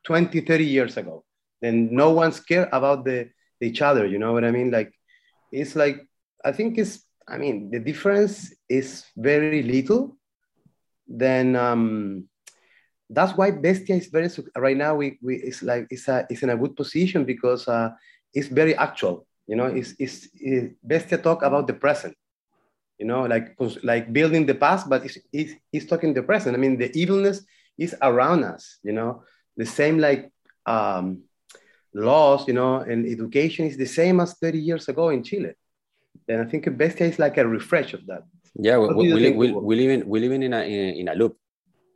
20, 0.05 0.41
30 0.41 0.65
years 0.65 0.97
ago. 0.97 1.23
Then 1.61 1.89
no 1.91 2.11
one's 2.11 2.39
care 2.39 2.67
about 2.71 3.05
the 3.05 3.29
each 3.61 3.81
other. 3.81 4.05
You 4.05 4.19
know 4.19 4.33
what 4.33 4.43
I 4.43 4.51
mean? 4.51 4.71
Like 4.71 4.93
it's 5.51 5.75
like 5.75 6.05
I 6.43 6.51
think 6.51 6.77
it's. 6.77 7.05
I 7.25 7.37
mean, 7.37 7.71
the 7.71 7.79
difference 7.79 8.53
is 8.67 9.05
very 9.15 9.63
little. 9.63 10.17
Then 11.07 11.55
um, 11.55 12.27
that's 13.09 13.37
why 13.37 13.51
Bestia 13.51 13.95
is 13.95 14.07
very 14.07 14.29
right 14.57 14.75
now. 14.75 14.95
We, 14.95 15.17
we 15.21 15.35
it's 15.35 15.63
like 15.63 15.87
it's 15.89 16.09
a 16.09 16.25
it's 16.29 16.43
in 16.43 16.49
a 16.49 16.57
good 16.57 16.75
position 16.75 17.23
because 17.23 17.67
uh, 17.67 17.91
it's 18.33 18.47
very 18.49 18.75
actual. 18.75 19.25
You 19.47 19.55
know, 19.55 19.65
it's, 19.65 19.93
it's, 19.99 20.27
it's 20.35 20.73
Bestia 20.83 21.17
talk 21.17 21.43
about 21.43 21.67
the 21.67 21.73
present. 21.73 22.15
You 22.99 23.05
know, 23.05 23.23
like 23.23 23.57
like 23.83 24.13
building 24.13 24.45
the 24.45 24.55
past, 24.55 24.89
but 24.89 25.05
it's, 25.05 25.17
it's, 25.31 25.53
it's 25.71 25.85
talking 25.85 26.13
the 26.13 26.23
present. 26.23 26.55
I 26.55 26.59
mean, 26.59 26.77
the 26.77 26.95
evilness 26.97 27.43
is 27.77 27.95
around 28.01 28.43
us. 28.43 28.79
You 28.83 28.93
know, 28.93 29.23
the 29.57 29.65
same 29.65 29.97
like 29.97 30.31
um, 30.65 31.23
laws. 31.93 32.47
You 32.47 32.53
know, 32.53 32.77
and 32.77 33.05
education 33.05 33.65
is 33.65 33.77
the 33.77 33.85
same 33.85 34.19
as 34.19 34.35
30 34.35 34.59
years 34.59 34.87
ago 34.87 35.09
in 35.09 35.23
Chile. 35.23 35.53
And 36.27 36.41
I 36.41 36.45
think 36.45 36.65
Bestia 36.77 37.07
is 37.07 37.19
like 37.19 37.37
a 37.37 37.47
refresh 37.47 37.93
of 37.93 38.05
that. 38.05 38.23
Yeah, 38.55 38.77
we, 38.77 39.11
we, 39.11 39.31
we, 39.31 39.51
we, 39.51 39.75
live 39.75 39.89
in 39.89 40.07
we 40.07 40.19
live 40.19 40.31
in 40.31 40.53
a 40.53 40.61
in 40.61 41.07
a 41.07 41.15
loop 41.15 41.35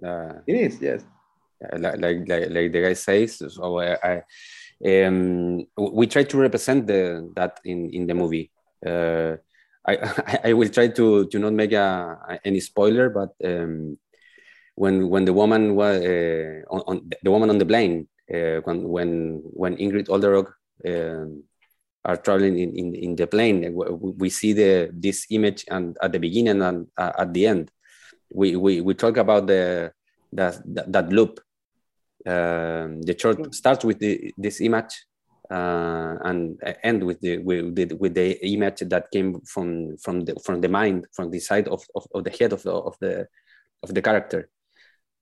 uh, 0.04 0.34
it 0.46 0.56
is, 0.56 0.82
yes. 0.82 1.04
Like, 1.77 1.98
like, 2.00 2.18
like, 2.27 2.72
the 2.72 2.82
guy 2.82 2.94
says, 2.94 3.42
so 3.50 3.80
I, 3.80 3.98
I 4.04 5.06
um, 5.06 5.66
we 5.75 6.06
try 6.06 6.24
to 6.24 6.38
represent 6.38 6.86
the, 6.86 7.32
that 7.36 7.60
in, 7.66 7.89
in 7.89 8.06
the 8.06 8.13
movie. 8.13 8.51
Uh, 8.86 9.38
I, 9.88 10.39
I 10.50 10.53
will 10.53 10.70
try 10.70 10.89
to, 10.89 11.27
to 11.27 11.39
not 11.39 11.53
make 11.53 11.72
a, 11.72 12.39
any 12.44 12.60
spoiler, 12.60 13.10
but 13.10 13.34
um, 13.44 13.98
when 14.75 15.10
when 15.10 15.25
the 15.25 15.34
woman 15.34 15.75
was 15.75 15.98
uh, 16.01 16.62
on, 16.70 16.82
on, 16.88 17.10
the 17.24 17.32
woman 17.32 17.50
on 17.50 17.58
the 17.58 17.65
plane, 17.65 18.08
uh, 18.34 18.62
when 18.63 18.88
when 18.88 19.41
when 19.44 19.77
Ingrid 19.77 20.08
Olderock 20.08 20.53
um, 20.86 21.44
are 22.06 22.17
traveling 22.17 22.60
in, 22.60 22.75
in, 22.75 22.96
in 22.96 23.15
the 23.15 23.27
plane, 23.27 23.74
we 23.74 24.29
see 24.29 24.53
the 24.53 24.89
this 24.94 25.25
image 25.32 25.65
and 25.70 25.98
at 26.01 26.12
the 26.12 26.20
beginning 26.20 26.62
and 26.62 26.88
uh, 26.98 27.13
at 27.17 27.34
the 27.34 27.48
end. 27.48 27.72
We, 28.29 28.58
we, 28.58 28.82
we 28.82 28.94
talk 28.94 29.15
about 29.15 29.48
the, 29.48 29.94
the 30.34 30.62
that, 30.65 30.91
that 30.91 31.10
loop. 31.10 31.39
Um, 32.25 33.01
the 33.03 33.15
short 33.17 33.56
starts 33.56 33.86
with 33.86 34.00
the, 34.00 34.34
this 34.38 34.60
image 34.60 35.07
uh, 35.51 36.16
and 36.24 36.62
end 36.84 37.04
with 37.04 37.20
the, 37.22 37.38
with 37.39 37.75
the 37.75 37.94
with 37.96 38.13
the 38.13 38.46
image 38.46 38.80
that 38.80 39.10
came 39.12 39.39
from 39.42 39.98
from 39.98 40.22
the 40.22 40.36
from 40.44 40.62
the 40.62 40.70
mind 40.70 41.06
from 41.13 41.32
the 41.32 41.39
side 41.39 41.68
of, 41.68 41.84
of, 41.96 42.06
of 42.13 42.24
the 42.24 42.32
head 42.32 42.54
of 42.54 42.63
the 42.63 42.72
of 42.72 42.96
the 43.00 43.27
of 43.84 43.94
the 43.94 44.01
character. 44.01 44.50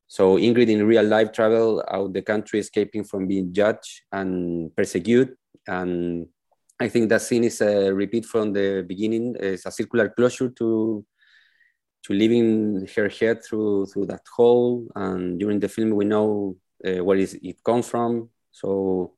So 0.07 0.37
Ingrid 0.37 0.69
in 0.69 0.85
real 0.85 1.03
life 1.03 1.31
travel 1.31 1.83
out 1.89 2.13
the 2.13 2.21
country, 2.21 2.59
escaping 2.59 3.03
from 3.03 3.27
being 3.27 3.53
judged 3.53 4.01
and 4.11 4.75
persecuted. 4.75 5.35
And 5.67 6.27
I 6.79 6.89
think 6.89 7.09
that 7.09 7.21
scene 7.21 7.43
is 7.43 7.61
a 7.61 7.93
repeat 7.93 8.25
from 8.25 8.53
the 8.53 8.85
beginning. 8.87 9.35
It's 9.39 9.65
a 9.65 9.71
circular 9.71 10.09
closure 10.09 10.49
to 10.49 11.05
to 12.03 12.13
living 12.13 12.87
her 12.95 13.09
head 13.09 13.43
through 13.43 13.87
through 13.87 14.05
that 14.07 14.21
hole. 14.35 14.87
And 14.95 15.39
during 15.39 15.59
the 15.59 15.69
film, 15.69 15.91
we 15.91 16.05
know 16.05 16.55
uh, 16.85 17.03
where 17.03 17.17
is 17.17 17.33
it 17.33 17.63
come 17.63 17.81
from. 17.81 18.29
So 18.51 19.13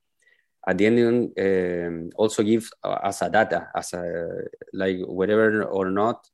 at 0.68 0.78
the 0.78 0.86
end, 0.86 1.32
um, 1.40 2.10
also 2.16 2.44
gives 2.44 2.72
us 2.84 3.22
a 3.22 3.30
data, 3.30 3.70
as 3.74 3.94
a 3.94 4.44
like 4.74 5.00
whatever 5.06 5.64
or 5.64 5.90
not, 5.90 6.28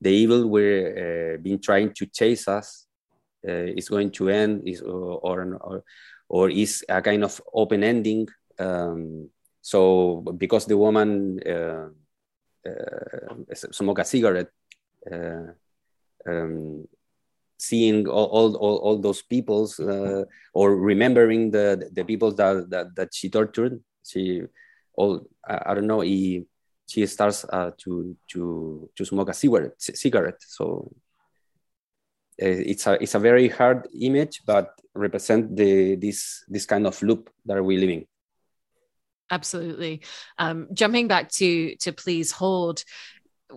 the 0.00 0.10
evil 0.10 0.48
we're 0.48 1.34
uh, 1.34 1.38
been 1.38 1.60
trying 1.60 1.92
to 1.92 2.06
chase 2.06 2.48
us 2.48 2.86
uh, 3.46 3.68
is 3.76 3.88
going 3.88 4.10
to 4.12 4.30
end, 4.30 4.62
is 4.66 4.80
or 4.80 5.58
or, 5.60 5.84
or 6.28 6.50
is 6.50 6.84
a 6.88 7.02
kind 7.02 7.24
of 7.24 7.40
open 7.52 7.84
ending. 7.84 8.26
Um, 8.58 9.28
so 9.60 10.22
because 10.36 10.64
the 10.64 10.76
woman 10.76 11.38
uh, 11.46 11.88
uh, 12.66 13.54
smoke 13.54 13.98
a 13.98 14.04
cigarette. 14.04 14.50
Uh, 15.10 15.52
um, 16.26 16.86
seeing 17.58 18.06
all, 18.06 18.26
all, 18.26 18.56
all, 18.56 18.76
all, 18.76 18.98
those 18.98 19.22
peoples 19.22 19.78
uh, 19.80 20.24
or 20.54 20.76
remembering 20.76 21.50
the, 21.50 21.90
the 21.92 22.04
people 22.04 22.32
that, 22.32 22.70
that, 22.70 22.94
that 22.94 23.14
she 23.14 23.28
tortured. 23.28 23.80
She 24.06 24.42
all 24.94 25.26
I, 25.46 25.62
I 25.66 25.74
don't 25.74 25.86
know 25.86 26.00
he, 26.00 26.46
she 26.86 27.06
starts 27.06 27.44
uh, 27.44 27.70
to 27.78 28.16
to 28.28 28.90
to 28.96 29.04
smoke 29.04 29.28
a 29.28 29.34
cigarette 29.34 29.74
cigarette. 29.78 30.40
So 30.40 30.90
uh, 32.42 32.46
it's 32.46 32.86
a 32.86 33.02
it's 33.02 33.14
a 33.14 33.18
very 33.18 33.48
hard 33.48 33.88
image 34.00 34.42
but 34.46 34.70
represent 34.94 35.54
the 35.54 35.96
this 35.96 36.44
this 36.48 36.66
kind 36.66 36.86
of 36.86 37.00
loop 37.02 37.30
that 37.46 37.62
we're 37.62 37.78
living 37.78 38.06
absolutely. 39.30 40.02
Um, 40.38 40.68
jumping 40.72 41.08
back 41.08 41.30
to 41.32 41.76
to 41.76 41.92
please 41.92 42.32
hold 42.32 42.84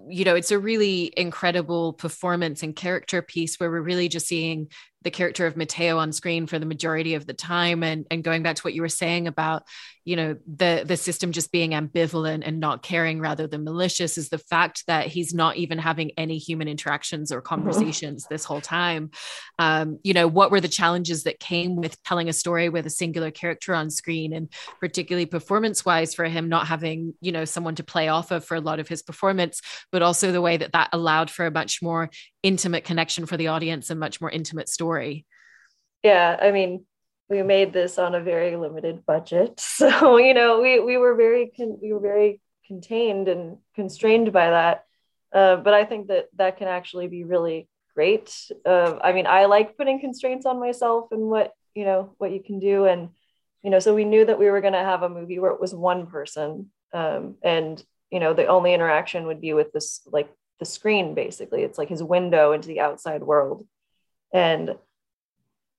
you 0.08 0.24
know, 0.24 0.36
it's 0.36 0.52
a 0.52 0.60
really 0.60 1.12
incredible 1.18 1.94
performance 1.94 2.64
and 2.64 2.76
character 2.76 3.22
piece 3.22 3.60
where 3.60 3.70
we're 3.70 3.82
really 3.82 4.08
just 4.08 4.28
seeing 4.28 4.70
the 5.04 5.12
character 5.12 5.46
of 5.46 5.58
Mateo 5.58 5.98
on 5.98 6.14
screen 6.14 6.48
for 6.48 6.60
the 6.60 6.66
majority 6.66 7.16
of 7.16 7.26
the 7.26 7.34
time. 7.34 7.84
And, 7.84 8.06
and 8.12 8.24
going 8.24 8.44
back 8.44 8.56
to 8.58 8.62
what 8.62 8.74
you 8.74 8.82
were 8.82 8.90
saying 8.90 9.28
about, 9.28 9.64
you 10.04 10.16
know 10.16 10.36
the 10.48 10.84
the 10.86 10.98
system 10.98 11.32
just 11.32 11.52
being 11.52 11.72
ambivalent 11.72 12.42
and 12.46 12.60
not 12.60 12.82
caring 12.82 13.20
rather 13.20 13.46
than 13.46 13.64
malicious 13.64 14.18
is 14.18 14.30
the 14.30 14.38
fact 14.38 14.84
that 14.88 15.08
he's 15.08 15.34
not 15.34 15.58
even 15.58 15.78
having 15.78 16.12
any 16.18 16.38
human 16.38 16.68
interactions 16.68 17.32
or 17.32 17.38
mm-hmm. 17.38 17.48
conversations 17.48 18.26
this 18.30 18.46
whole 18.46 18.62
time 18.62 19.12
um, 19.60 20.00
you 20.04 20.14
know 20.14 20.28
what 20.28 20.52
were 20.52 20.62
the 20.62 20.68
challenges 20.68 21.24
that 21.24 21.40
came 21.40 21.76
with 21.76 22.02
telling 22.04 22.30
a 22.30 22.34
story 22.34 22.70
with 22.70 22.86
a 22.86 22.90
singular 22.90 23.32
character 23.32 23.76
on 23.76 23.90
screen 23.90 24.34
and 24.34 24.50
particularly 24.80 25.26
performance 25.26 25.86
wise 25.86 26.14
for 26.14 26.26
him 26.26 26.50
not 26.50 26.68
having 26.68 27.14
you 27.22 27.32
know 27.32 27.46
someone 27.46 27.76
to 27.76 27.84
play 27.84 28.08
off 28.08 28.32
of 28.32 28.44
for 28.44 28.56
a 28.56 28.62
lot 28.62 28.80
of 28.80 28.88
his 28.88 29.04
performance 29.04 29.62
but 29.92 30.02
also 30.02 30.32
the 30.32 30.42
way 30.42 30.58
that 30.58 30.72
that 30.74 30.90
allowed 30.94 31.30
for 31.30 31.46
a 31.46 31.52
much 31.52 31.82
more 31.82 32.10
intimate 32.42 32.84
connection 32.84 33.26
for 33.26 33.38
the 33.38 33.48
audience 33.48 33.90
and 33.90 34.00
much 34.00 34.20
more 34.20 34.32
intimate 34.32 34.68
story 34.68 35.26
yeah 36.04 36.38
i 36.42 36.52
mean 36.52 36.84
we 37.32 37.44
made 37.44 37.72
this 37.72 37.98
on 37.98 38.14
a 38.14 38.20
very 38.20 38.58
limited 38.58 39.06
budget. 39.06 39.60
So 39.82 40.18
you 40.18 40.34
know 40.34 40.62
we 40.62 40.80
we 40.80 40.98
were 40.98 41.16
very 41.16 41.52
con- 41.58 41.80
we 41.82 41.94
were 41.94 42.00
very 42.00 42.42
contained 42.68 43.28
and 43.30 43.58
constrained 43.74 44.32
by 44.34 44.50
that. 44.52 44.86
Uh, 45.34 45.56
but 45.56 45.74
i 45.74 45.86
think 45.86 46.08
that 46.10 46.26
that 46.36 46.58
can 46.58 46.68
actually 46.68 47.08
be 47.08 47.24
really 47.24 47.70
great. 47.96 48.28
Uh, 48.66 49.00
i 49.02 49.14
mean 49.14 49.28
i 49.28 49.46
like 49.46 49.78
putting 49.78 50.00
constraints 50.00 50.46
on 50.46 50.60
myself 50.60 51.12
and 51.12 51.24
what 51.34 51.54
you 51.74 51.86
know 51.86 52.14
what 52.18 52.32
you 52.32 52.44
can 52.44 52.60
do. 52.60 52.86
And 52.86 53.10
you 53.64 53.72
know 53.72 53.80
so 53.80 53.96
we 53.96 54.06
knew 54.06 54.26
that 54.26 54.40
we 54.40 54.50
were 54.52 54.62
going 54.62 54.80
to 54.80 54.90
have 54.92 55.04
a 55.04 55.16
movie 55.18 55.40
where 55.40 55.56
it 55.56 55.62
was 55.62 55.74
one 55.74 56.08
person 56.08 56.70
um, 56.94 57.36
and 57.42 57.84
you 58.12 58.20
know 58.20 58.34
the 58.34 58.48
only 58.48 58.74
interaction 58.74 59.26
would 59.28 59.42
be 59.42 59.54
with 59.54 59.72
this 59.72 60.02
like 60.18 60.30
the 60.60 60.66
screen 60.66 61.16
basically. 61.16 61.64
It's 61.64 61.80
like 61.80 61.90
his 61.90 62.04
window 62.04 62.52
into 62.52 62.68
the 62.68 62.82
outside 62.82 63.24
world. 63.24 63.66
And 64.34 64.76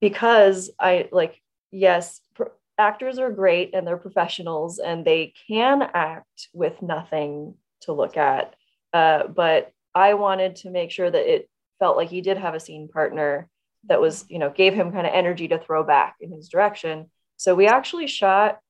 because 0.03 0.71
i 0.79 1.09
like 1.13 1.41
yes, 1.73 2.21
pr- 2.35 2.45
actors 2.79 3.19
are 3.19 3.31
great 3.31 3.75
and 3.75 3.87
they're 3.87 3.97
professionals 3.97 4.79
and 4.79 5.05
they 5.05 5.33
can 5.49 5.83
act 5.95 6.49
with 6.53 6.81
nothing 6.83 7.55
to 7.81 7.93
look 7.93 8.17
at. 8.17 8.55
Uh, 8.93 9.27
but 9.27 9.73
I 9.95 10.15
wanted 10.15 10.57
to 10.57 10.71
make 10.71 10.91
sure 10.91 11.11
that 11.11 11.35
it 11.35 11.51
felt 11.81 11.97
like 11.97 12.11
he 12.11 12.21
did 12.21 12.39
have 12.39 12.55
a 12.55 12.61
scene 12.61 12.89
partner 12.89 13.49
that 13.89 14.01
was, 14.01 14.25
you 14.29 14.39
know, 14.39 14.51
gave 14.51 14.75
him 14.75 14.93
kind 14.93 15.07
of 15.07 15.13
energy 15.13 15.49
to 15.49 15.59
throw 15.59 15.83
back 15.83 16.17
in 16.21 16.31
his 16.31 16.49
direction. 16.49 17.11
So 17.37 17.55
we 17.55 17.67
actually 17.67 18.07
shot 18.07 18.61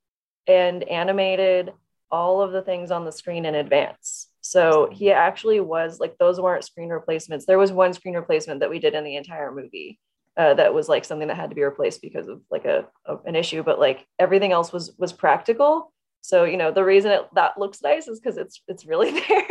and 0.46 0.82
animated 0.84 1.72
all 2.10 2.40
of 2.40 2.52
the 2.52 2.62
things 2.62 2.90
on 2.90 3.04
the 3.04 3.12
screen 3.12 3.44
in 3.44 3.54
advance. 3.54 4.28
So 4.40 4.88
he 4.90 5.10
actually 5.10 5.60
was 5.60 6.00
like, 6.00 6.16
those 6.18 6.40
weren't 6.40 6.64
screen 6.64 6.88
replacements. 6.88 7.46
There 7.46 7.58
was 7.58 7.72
one 7.72 7.92
screen 7.92 8.14
replacement 8.14 8.60
that 8.60 8.70
we 8.70 8.78
did 8.78 8.94
in 8.94 9.04
the 9.04 9.16
entire 9.16 9.52
movie 9.52 9.98
uh, 10.36 10.54
that 10.54 10.74
was 10.74 10.88
like 10.88 11.04
something 11.04 11.28
that 11.28 11.36
had 11.36 11.50
to 11.50 11.56
be 11.56 11.62
replaced 11.62 12.00
because 12.00 12.28
of 12.28 12.40
like 12.50 12.64
a, 12.64 12.86
a, 13.06 13.16
an 13.26 13.36
issue 13.36 13.62
but 13.62 13.78
like 13.78 14.06
everything 14.18 14.52
else 14.52 14.72
was 14.72 14.92
was 14.98 15.12
practical. 15.12 15.92
So 16.20 16.44
you 16.44 16.56
know 16.56 16.70
the 16.70 16.84
reason 16.84 17.12
it, 17.12 17.28
that 17.34 17.58
looks 17.58 17.82
nice 17.82 18.08
is 18.08 18.20
because 18.20 18.38
it's 18.38 18.62
it's 18.68 18.86
really 18.86 19.10
there. 19.28 19.44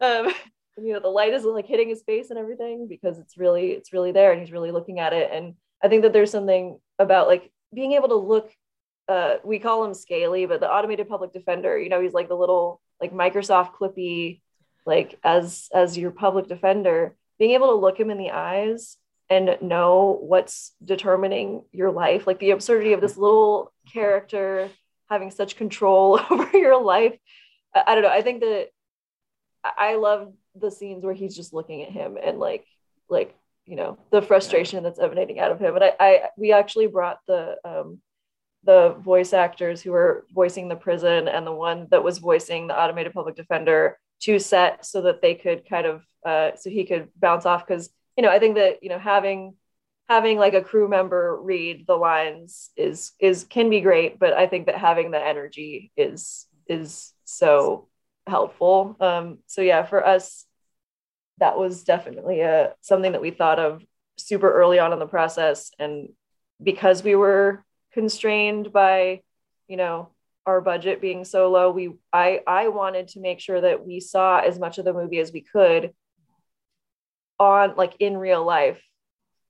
Um 0.00 0.32
you 0.78 0.92
know 0.92 1.00
the 1.00 1.08
light 1.08 1.32
is 1.32 1.44
like 1.44 1.66
hitting 1.66 1.88
his 1.88 2.02
face 2.02 2.30
and 2.30 2.38
everything 2.38 2.86
because 2.88 3.18
it's 3.18 3.38
really 3.38 3.70
it's 3.70 3.92
really 3.92 4.12
there 4.12 4.32
and 4.32 4.40
he's 4.40 4.52
really 4.52 4.70
looking 4.70 4.98
at 4.98 5.12
it. 5.12 5.30
And 5.32 5.54
i 5.82 5.88
think 5.88 6.02
that 6.02 6.12
there's 6.12 6.30
something 6.30 6.78
about 6.98 7.28
like 7.28 7.50
being 7.74 7.92
able 7.92 8.08
to 8.08 8.16
look 8.16 8.50
uh, 9.08 9.36
we 9.44 9.60
call 9.60 9.84
him 9.84 9.94
scaly 9.94 10.46
but 10.46 10.58
the 10.58 10.68
automated 10.68 11.08
public 11.08 11.32
defender 11.32 11.78
you 11.78 11.88
know 11.88 12.00
he's 12.00 12.12
like 12.12 12.28
the 12.28 12.34
little 12.34 12.80
like 13.00 13.12
microsoft 13.12 13.72
clippy 13.72 14.40
like 14.84 15.18
as 15.22 15.68
as 15.72 15.96
your 15.96 16.10
public 16.10 16.48
defender 16.48 17.14
being 17.38 17.52
able 17.52 17.68
to 17.68 17.80
look 17.80 18.00
him 18.00 18.10
in 18.10 18.18
the 18.18 18.30
eyes 18.30 18.96
and 19.28 19.56
know 19.60 20.18
what's 20.20 20.72
determining 20.84 21.64
your 21.72 21.90
life 21.90 22.26
like 22.26 22.38
the 22.38 22.50
absurdity 22.50 22.92
of 22.92 23.00
this 23.00 23.16
little 23.16 23.72
character 23.92 24.70
having 25.08 25.30
such 25.30 25.56
control 25.56 26.20
over 26.30 26.56
your 26.56 26.80
life. 26.82 27.16
I, 27.74 27.82
I, 27.86 27.94
don't 27.94 28.04
know. 28.04 28.10
I 28.10 28.22
think 28.22 28.40
that 28.40 28.68
i 29.76 29.96
love 29.96 30.32
the 30.54 30.70
scenes 30.70 31.04
where 31.04 31.12
he's 31.12 31.34
just 31.34 31.52
looking 31.52 31.82
at 31.82 31.90
him 31.90 32.16
and 32.22 32.38
like 32.38 32.64
like 33.08 33.34
you 33.64 33.74
know 33.74 33.98
the 34.12 34.22
frustration 34.22 34.84
that's 34.84 35.00
emanating 35.00 35.40
out 35.40 35.50
of 35.50 35.58
him. 35.58 35.74
And 35.74 35.84
i, 35.84 35.92
I 35.98 36.22
we 36.36 36.52
actually 36.52 36.86
brought 36.86 37.18
the 37.26 37.56
um 37.64 38.00
the 38.62 38.96
voice 39.00 39.32
actors 39.32 39.80
who 39.80 39.92
were 39.92 40.26
voicing 40.34 40.68
the 40.68 40.76
prison 40.76 41.28
and 41.28 41.46
the 41.46 41.52
one 41.52 41.86
that 41.90 42.02
was 42.02 42.18
voicing 42.18 42.66
the 42.66 42.78
automated 42.78 43.14
public 43.14 43.36
defender 43.36 43.98
to 44.20 44.38
set 44.38 44.84
so 44.84 45.02
that 45.02 45.22
they 45.22 45.34
could 45.34 45.68
kind 45.68 45.86
of 45.86 46.02
uh, 46.24 46.56
so 46.56 46.68
he 46.68 46.84
could 46.84 47.08
bounce 47.16 47.46
off. 47.46 47.66
Because 47.66 47.88
you 48.16 48.22
know, 48.22 48.30
I 48.30 48.38
think 48.38 48.56
that, 48.56 48.82
you 48.82 48.88
know, 48.88 48.98
having 48.98 49.54
having 50.08 50.38
like 50.38 50.54
a 50.54 50.62
crew 50.62 50.88
member 50.88 51.36
read 51.40 51.84
the 51.86 51.96
lines 51.96 52.70
is 52.76 53.12
is 53.18 53.44
can 53.44 53.70
be 53.70 53.80
great, 53.80 54.18
but 54.18 54.32
I 54.32 54.46
think 54.46 54.66
that 54.66 54.78
having 54.78 55.10
the 55.10 55.24
energy 55.24 55.92
is 55.96 56.46
is 56.68 57.12
so 57.24 57.88
helpful. 58.26 58.96
Um, 59.00 59.38
so 59.46 59.62
yeah, 59.62 59.84
for 59.84 60.04
us, 60.04 60.46
that 61.38 61.58
was 61.58 61.84
definitely 61.84 62.40
a 62.40 62.74
something 62.80 63.12
that 63.12 63.20
we 63.20 63.30
thought 63.30 63.58
of 63.58 63.84
super 64.16 64.52
early 64.52 64.78
on 64.78 64.92
in 64.92 64.98
the 64.98 65.06
process, 65.06 65.70
and 65.78 66.08
because 66.62 67.02
we 67.02 67.14
were 67.14 67.64
constrained 67.92 68.72
by, 68.72 69.22
you 69.68 69.76
know, 69.76 70.10
our 70.46 70.60
budget 70.60 71.00
being 71.00 71.24
so 71.24 71.50
low, 71.50 71.70
we 71.70 71.92
I 72.12 72.40
I 72.46 72.68
wanted 72.68 73.08
to 73.08 73.20
make 73.20 73.40
sure 73.40 73.60
that 73.60 73.84
we 73.84 74.00
saw 74.00 74.38
as 74.38 74.58
much 74.58 74.78
of 74.78 74.84
the 74.84 74.94
movie 74.94 75.18
as 75.18 75.32
we 75.32 75.42
could 75.42 75.92
on 77.38 77.74
like 77.76 77.94
in 78.00 78.16
real 78.16 78.44
life 78.44 78.80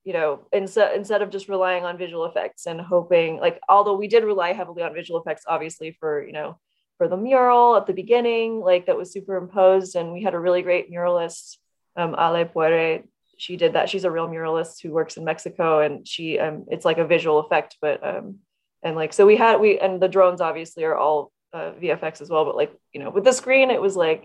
you 0.04 0.12
know 0.12 0.46
instead 0.52 0.96
instead 0.96 1.20
of 1.20 1.30
just 1.30 1.48
relying 1.48 1.84
on 1.84 1.98
visual 1.98 2.24
effects 2.24 2.66
and 2.66 2.80
hoping 2.80 3.38
like 3.38 3.60
although 3.68 3.96
we 3.96 4.06
did 4.06 4.24
rely 4.24 4.52
heavily 4.52 4.82
on 4.82 4.94
visual 4.94 5.20
effects 5.20 5.44
obviously 5.46 5.90
for 5.98 6.24
you 6.24 6.32
know 6.32 6.58
for 6.96 7.08
the 7.08 7.16
mural 7.16 7.76
at 7.76 7.86
the 7.86 7.92
beginning 7.92 8.60
like 8.60 8.86
that 8.86 8.96
was 8.96 9.12
superimposed 9.12 9.96
and 9.96 10.12
we 10.12 10.22
had 10.22 10.34
a 10.34 10.38
really 10.38 10.62
great 10.62 10.90
muralist 10.90 11.58
um 11.96 12.14
ale 12.18 12.44
puere. 12.46 13.02
She 13.38 13.58
did 13.58 13.74
that. 13.74 13.90
She's 13.90 14.04
a 14.04 14.10
real 14.10 14.28
muralist 14.28 14.80
who 14.82 14.92
works 14.92 15.16
in 15.16 15.24
mexico 15.24 15.80
and 15.80 16.06
she 16.06 16.38
um 16.38 16.64
it's 16.68 16.84
like 16.84 16.98
a 16.98 17.06
visual 17.06 17.40
effect 17.40 17.76
but 17.82 18.06
um 18.06 18.38
and 18.82 18.96
like 18.96 19.12
so 19.12 19.26
we 19.26 19.36
had 19.36 19.60
we 19.60 19.78
and 19.78 20.00
the 20.00 20.08
drones 20.08 20.40
obviously 20.40 20.84
are 20.84 20.96
all 20.96 21.32
uh, 21.52 21.72
vfx 21.82 22.20
as 22.20 22.30
well 22.30 22.44
but 22.44 22.56
like 22.56 22.72
you 22.92 23.00
know 23.00 23.10
with 23.10 23.24
the 23.24 23.32
screen 23.32 23.70
it 23.70 23.80
was 23.80 23.96
like 23.96 24.24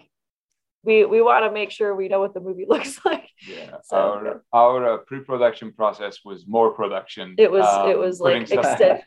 we 0.83 1.05
we 1.05 1.21
want 1.21 1.45
to 1.45 1.51
make 1.51 1.71
sure 1.71 1.95
we 1.95 2.07
know 2.07 2.19
what 2.19 2.33
the 2.33 2.39
movie 2.39 2.65
looks 2.69 2.99
like. 3.05 3.29
Yeah, 3.47 3.77
so, 3.83 3.97
our 3.97 4.43
our 4.53 4.93
uh, 4.93 4.97
pre-production 4.97 5.73
process 5.73 6.19
was 6.23 6.45
more 6.47 6.71
production. 6.71 7.35
It 7.37 7.51
was 7.51 7.65
um, 7.65 7.89
it 7.89 7.97
was 7.97 8.19
like 8.19 8.51
extended. 8.51 9.03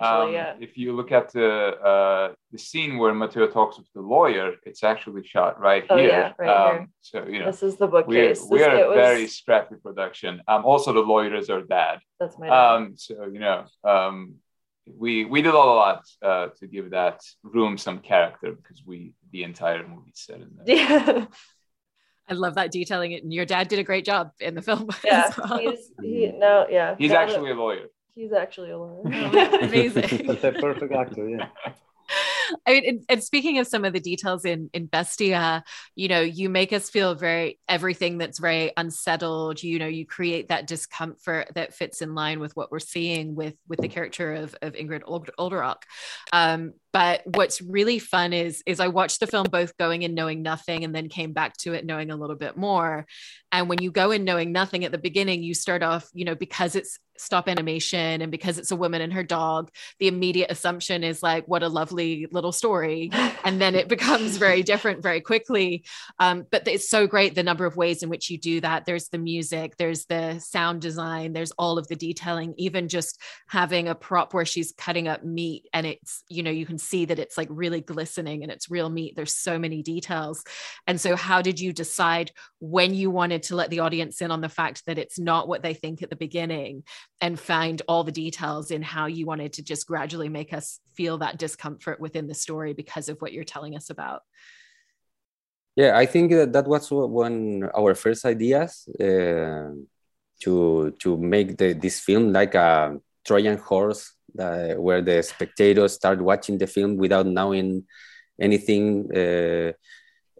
Um, 0.00 0.32
yeah. 0.32 0.54
If 0.58 0.76
you 0.76 0.92
look 0.92 1.12
at 1.12 1.32
the 1.32 1.48
uh, 1.48 2.34
the 2.50 2.58
scene 2.58 2.98
where 2.98 3.14
Mateo 3.14 3.46
talks 3.46 3.78
with 3.78 3.86
the 3.94 4.00
lawyer, 4.00 4.54
it's 4.64 4.82
actually 4.82 5.24
shot 5.26 5.60
right 5.60 5.84
oh, 5.88 5.96
here. 5.96 6.08
Yeah, 6.08 6.32
right 6.38 6.48
um, 6.48 6.76
here. 6.76 6.88
So 7.00 7.26
you 7.26 7.38
know, 7.40 7.46
this 7.46 7.62
is 7.62 7.76
the 7.76 7.86
bookcase. 7.86 8.44
We 8.50 8.62
are 8.62 8.92
a 8.92 8.94
very 8.94 9.26
scrappy 9.26 9.76
production. 9.76 10.42
Um, 10.48 10.64
also 10.64 10.92
the 10.92 11.00
lawyer 11.00 11.34
is 11.36 11.48
our 11.48 11.62
dad. 11.62 11.98
That's 12.18 12.38
my 12.38 12.48
dad. 12.48 12.74
Um, 12.74 12.94
so 12.96 13.24
you 13.32 13.38
know, 13.38 13.64
um, 13.84 14.34
we 14.86 15.24
we 15.24 15.42
did 15.42 15.54
a 15.54 15.58
lot 15.58 16.04
uh, 16.22 16.48
to 16.58 16.66
give 16.66 16.90
that 16.90 17.20
room 17.42 17.78
some 17.78 17.98
character 17.98 18.52
because 18.52 18.82
we 18.86 19.12
the 19.32 19.42
entire 19.42 19.86
movie 19.86 20.12
set 20.14 20.36
in 20.36 20.50
there. 20.56 20.76
Yeah. 20.76 21.26
I 22.28 22.32
love 22.32 22.54
that 22.54 22.70
detailing 22.70 23.12
it. 23.12 23.22
And 23.22 23.32
your 23.32 23.44
dad 23.44 23.68
did 23.68 23.78
a 23.78 23.82
great 23.82 24.04
job 24.04 24.30
in 24.40 24.54
the 24.54 24.62
film. 24.62 24.88
Yeah. 25.04 25.30
Well. 25.36 25.58
He's 25.58 25.90
he 26.00 26.32
no, 26.36 26.66
yeah. 26.70 26.94
He's 26.98 27.12
actually 27.12 27.50
a 27.50 27.54
lawyer. 27.54 27.86
He's 28.14 28.32
actually 28.32 28.70
a 28.70 28.78
lawyer. 28.78 29.02
Amazing. 29.60 30.26
That's 30.26 30.44
a 30.44 30.52
perfect 30.52 30.92
actor, 30.92 31.28
yeah. 31.28 31.48
I 32.66 32.72
mean, 32.72 32.88
and, 32.88 33.04
and, 33.08 33.24
speaking 33.24 33.58
of 33.58 33.66
some 33.66 33.84
of 33.84 33.92
the 33.92 34.00
details 34.00 34.44
in 34.44 34.70
in 34.72 34.86
Bestia, 34.86 35.64
you 35.94 36.08
know, 36.08 36.20
you 36.20 36.48
make 36.48 36.72
us 36.72 36.88
feel 36.88 37.14
very 37.14 37.58
everything 37.68 38.18
that's 38.18 38.38
very 38.38 38.72
unsettled. 38.76 39.62
You 39.62 39.78
know, 39.78 39.86
you 39.86 40.06
create 40.06 40.48
that 40.48 40.66
discomfort 40.66 41.50
that 41.54 41.74
fits 41.74 42.00
in 42.00 42.14
line 42.14 42.40
with 42.40 42.56
what 42.56 42.72
we're 42.72 42.78
seeing 42.78 43.34
with 43.34 43.54
with 43.68 43.80
the 43.80 43.88
character 43.88 44.34
of 44.34 44.54
of 44.62 44.72
Ingrid 44.74 45.02
Olderock. 45.02 45.82
Um, 46.32 46.74
but 46.94 47.22
what's 47.24 47.60
really 47.60 47.98
fun 47.98 48.32
is 48.32 48.62
is 48.66 48.78
I 48.78 48.86
watched 48.86 49.18
the 49.18 49.26
film 49.26 49.48
both 49.50 49.76
going 49.76 50.02
in 50.02 50.14
knowing 50.14 50.42
nothing 50.42 50.84
and 50.84 50.94
then 50.94 51.08
came 51.08 51.32
back 51.32 51.56
to 51.58 51.72
it 51.74 51.84
knowing 51.84 52.12
a 52.12 52.16
little 52.16 52.36
bit 52.36 52.56
more. 52.56 53.04
And 53.50 53.68
when 53.68 53.82
you 53.82 53.90
go 53.90 54.12
in 54.12 54.24
knowing 54.24 54.52
nothing 54.52 54.84
at 54.84 54.92
the 54.92 54.98
beginning, 54.98 55.42
you 55.42 55.54
start 55.54 55.82
off, 55.82 56.08
you 56.12 56.24
know, 56.24 56.36
because 56.36 56.76
it's 56.76 56.98
stop 57.16 57.48
animation 57.48 58.22
and 58.22 58.32
because 58.32 58.58
it's 58.58 58.72
a 58.72 58.76
woman 58.76 59.00
and 59.00 59.12
her 59.12 59.22
dog 59.22 59.70
the 60.00 60.08
immediate 60.08 60.50
assumption 60.50 61.04
is 61.04 61.22
like 61.22 61.46
what 61.46 61.62
a 61.62 61.68
lovely 61.68 62.26
little 62.32 62.52
story. 62.52 63.10
And 63.44 63.60
then 63.60 63.74
it 63.74 63.88
becomes 63.88 64.36
very 64.36 64.62
different 64.62 65.02
very 65.02 65.20
quickly. 65.20 65.84
Um, 66.18 66.46
but 66.50 66.66
it's 66.66 66.88
so 66.88 67.06
great 67.06 67.34
the 67.34 67.42
number 67.42 67.66
of 67.66 67.76
ways 67.76 68.02
in 68.02 68.08
which 68.08 68.30
you 68.30 68.38
do 68.38 68.60
that. 68.62 68.84
There's 68.84 69.08
the 69.08 69.18
music 69.18 69.76
there's 69.76 70.06
the 70.06 70.38
sound 70.38 70.80
design 70.80 71.32
there's 71.32 71.52
all 71.52 71.78
of 71.78 71.86
the 71.88 71.96
detailing 71.96 72.54
even 72.56 72.88
just 72.88 73.20
having 73.48 73.88
a 73.88 73.94
prop 73.94 74.34
where 74.34 74.44
she's 74.44 74.72
cutting 74.76 75.08
up 75.08 75.24
meat 75.24 75.68
and 75.72 75.86
it's 75.86 76.24
you 76.28 76.42
know 76.42 76.50
you 76.50 76.66
can 76.66 76.78
see 76.84 77.04
that 77.06 77.18
it's 77.18 77.36
like 77.36 77.48
really 77.50 77.80
glistening 77.80 78.42
and 78.42 78.52
it's 78.52 78.70
real 78.70 78.88
meat 78.88 79.14
there's 79.16 79.34
so 79.34 79.58
many 79.58 79.82
details. 79.82 80.44
And 80.86 81.00
so 81.00 81.16
how 81.16 81.42
did 81.42 81.58
you 81.58 81.72
decide 81.72 82.32
when 82.60 82.94
you 82.94 83.10
wanted 83.10 83.44
to 83.44 83.56
let 83.56 83.70
the 83.70 83.80
audience 83.80 84.20
in 84.20 84.30
on 84.30 84.40
the 84.40 84.48
fact 84.48 84.82
that 84.86 84.98
it's 84.98 85.18
not 85.18 85.48
what 85.48 85.62
they 85.62 85.74
think 85.74 86.02
at 86.02 86.10
the 86.10 86.16
beginning 86.16 86.84
and 87.20 87.38
find 87.38 87.82
all 87.88 88.04
the 88.04 88.12
details 88.12 88.70
in 88.70 88.82
how 88.82 89.06
you 89.06 89.26
wanted 89.26 89.54
to 89.54 89.62
just 89.62 89.86
gradually 89.86 90.28
make 90.28 90.52
us 90.52 90.80
feel 90.94 91.18
that 91.18 91.38
discomfort 91.38 92.00
within 92.00 92.26
the 92.26 92.34
story 92.34 92.72
because 92.72 93.08
of 93.08 93.18
what 93.20 93.32
you're 93.32 93.44
telling 93.44 93.76
us 93.76 93.90
about? 93.90 94.22
Yeah 95.76 95.98
i 95.98 96.06
think 96.06 96.30
that, 96.30 96.52
that 96.52 96.66
was 96.66 96.88
one 96.90 97.68
our 97.76 97.94
first 97.94 98.24
ideas 98.24 98.88
uh, 99.00 99.70
to 100.42 100.92
to 101.00 101.16
make 101.16 101.56
the, 101.56 101.72
this 101.72 102.00
film 102.00 102.32
like 102.32 102.54
a 102.54 102.96
trojan 103.24 103.58
horse 103.58 104.12
uh, 104.38 104.74
where 104.74 105.02
the 105.02 105.22
spectators 105.22 105.94
start 105.94 106.20
watching 106.20 106.58
the 106.58 106.66
film 106.66 106.96
without 106.96 107.26
knowing 107.26 107.84
anything. 108.40 109.08
Uh, 109.14 109.72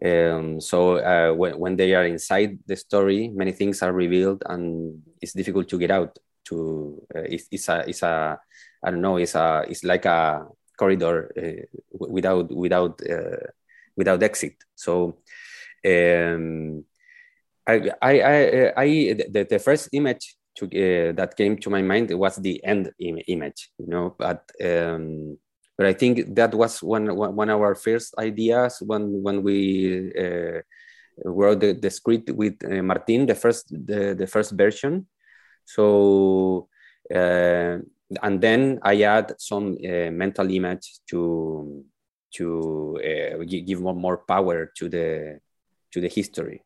um, 0.05 0.59
so 0.59 0.97
uh, 0.97 1.33
when, 1.33 1.57
when 1.57 1.75
they 1.75 1.93
are 1.95 2.05
inside 2.05 2.59
the 2.67 2.75
story, 2.75 3.29
many 3.29 3.51
things 3.51 3.81
are 3.81 3.93
revealed, 3.93 4.43
and 4.47 5.01
it's 5.21 5.33
difficult 5.33 5.69
to 5.69 5.79
get 5.79 5.91
out. 5.91 6.17
To 6.45 7.01
uh, 7.15 7.21
it's, 7.21 7.47
it's 7.49 7.69
a 7.69 7.89
it's 7.89 8.03
a 8.03 8.39
I 8.83 8.91
don't 8.91 9.01
know. 9.01 9.17
It's 9.17 9.33
a 9.33 9.65
it's 9.67 9.83
like 9.83 10.05
a 10.05 10.45
corridor 10.77 11.31
uh, 11.35 11.79
without 11.91 12.51
without 12.55 13.01
uh, 13.09 13.47
without 13.95 14.23
exit. 14.23 14.55
So. 14.75 15.17
Um, 15.85 16.83
I, 17.67 17.91
I, 18.01 18.21
I, 18.21 18.73
I 18.77 18.87
the, 19.13 19.47
the 19.49 19.59
first 19.59 19.89
image 19.91 20.35
to, 20.57 20.65
uh, 20.65 21.11
that 21.13 21.35
came 21.35 21.57
to 21.57 21.69
my 21.69 21.81
mind 21.81 22.11
was 22.11 22.37
the 22.37 22.63
end 22.63 22.91
Im 22.99 23.19
image, 23.27 23.71
you 23.77 23.87
know. 23.87 24.15
But 24.17 24.49
um, 24.63 25.37
but 25.77 25.87
I 25.87 25.93
think 25.93 26.35
that 26.35 26.53
was 26.53 26.81
one 26.81 27.15
one 27.15 27.49
of 27.49 27.61
our 27.61 27.75
first 27.75 28.15
ideas 28.17 28.81
when 28.81 29.21
when 29.21 29.43
we 29.43 30.11
uh, 30.17 30.61
wrote 31.23 31.59
the, 31.59 31.73
the 31.73 31.89
script 31.89 32.29
with 32.31 32.55
uh, 32.63 32.81
Martin, 32.81 33.25
the 33.25 33.35
first 33.35 33.69
the, 33.69 34.15
the 34.17 34.27
first 34.27 34.51
version. 34.51 35.07
So 35.65 36.69
uh, 37.13 37.79
and 38.21 38.39
then 38.41 38.79
I 38.83 39.01
add 39.01 39.33
some 39.39 39.77
uh, 39.83 40.11
mental 40.11 40.49
image 40.49 40.99
to 41.09 41.83
to 42.35 42.99
uh, 42.99 43.43
give 43.45 43.81
more, 43.81 43.95
more 43.95 44.17
power 44.17 44.71
to 44.77 44.89
the 44.89 45.39
to 45.91 46.01
the 46.01 46.09
history 46.09 46.64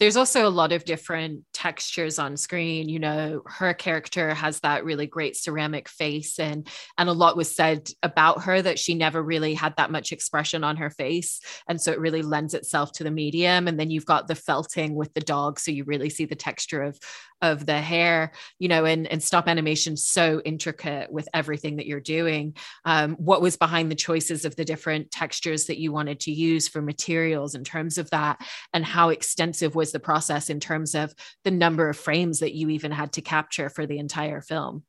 there's 0.00 0.16
also 0.16 0.48
a 0.48 0.48
lot 0.48 0.72
of 0.72 0.86
different 0.86 1.44
textures 1.52 2.18
on 2.18 2.36
screen 2.36 2.88
you 2.88 2.98
know 2.98 3.42
her 3.46 3.74
character 3.74 4.34
has 4.34 4.58
that 4.60 4.84
really 4.84 5.06
great 5.06 5.36
ceramic 5.36 5.88
face 5.88 6.38
and 6.38 6.66
and 6.98 7.08
a 7.08 7.12
lot 7.12 7.36
was 7.36 7.54
said 7.54 7.88
about 8.02 8.42
her 8.42 8.60
that 8.60 8.78
she 8.78 8.94
never 8.94 9.22
really 9.22 9.54
had 9.54 9.76
that 9.76 9.90
much 9.90 10.10
expression 10.10 10.64
on 10.64 10.76
her 10.76 10.90
face 10.90 11.40
and 11.68 11.80
so 11.80 11.92
it 11.92 12.00
really 12.00 12.22
lends 12.22 12.54
itself 12.54 12.90
to 12.90 13.04
the 13.04 13.10
medium 13.10 13.68
and 13.68 13.78
then 13.78 13.90
you've 13.90 14.06
got 14.06 14.26
the 14.26 14.34
felting 14.34 14.94
with 14.94 15.12
the 15.14 15.20
dog 15.20 15.60
so 15.60 15.70
you 15.70 15.84
really 15.84 16.10
see 16.10 16.24
the 16.24 16.34
texture 16.34 16.82
of 16.82 16.98
of 17.42 17.66
the 17.66 17.80
hair 17.80 18.32
you 18.58 18.68
know 18.68 18.84
and, 18.84 19.06
and 19.06 19.22
stop 19.22 19.48
animation 19.48 19.96
so 19.96 20.40
intricate 20.44 21.10
with 21.12 21.28
everything 21.34 21.76
that 21.76 21.86
you're 21.86 22.00
doing. 22.00 22.54
Um, 22.84 23.16
what 23.16 23.42
was 23.42 23.56
behind 23.56 23.90
the 23.90 23.96
choices 23.96 24.44
of 24.44 24.56
the 24.56 24.64
different 24.64 25.10
textures 25.10 25.66
that 25.66 25.78
you 25.78 25.92
wanted 25.92 26.20
to 26.20 26.32
use 26.32 26.68
for 26.68 26.82
materials 26.82 27.54
in 27.54 27.64
terms 27.64 27.98
of 27.98 28.10
that 28.10 28.40
and 28.72 28.84
how 28.84 29.10
extensive 29.10 29.74
was 29.74 29.92
the 29.92 30.00
process 30.00 30.50
in 30.50 30.60
terms 30.60 30.94
of 30.94 31.14
the 31.44 31.50
number 31.50 31.88
of 31.88 31.96
frames 31.96 32.40
that 32.40 32.54
you 32.54 32.68
even 32.70 32.92
had 32.92 33.12
to 33.12 33.22
capture 33.22 33.68
for 33.68 33.86
the 33.86 33.98
entire 33.98 34.40
film? 34.40 34.84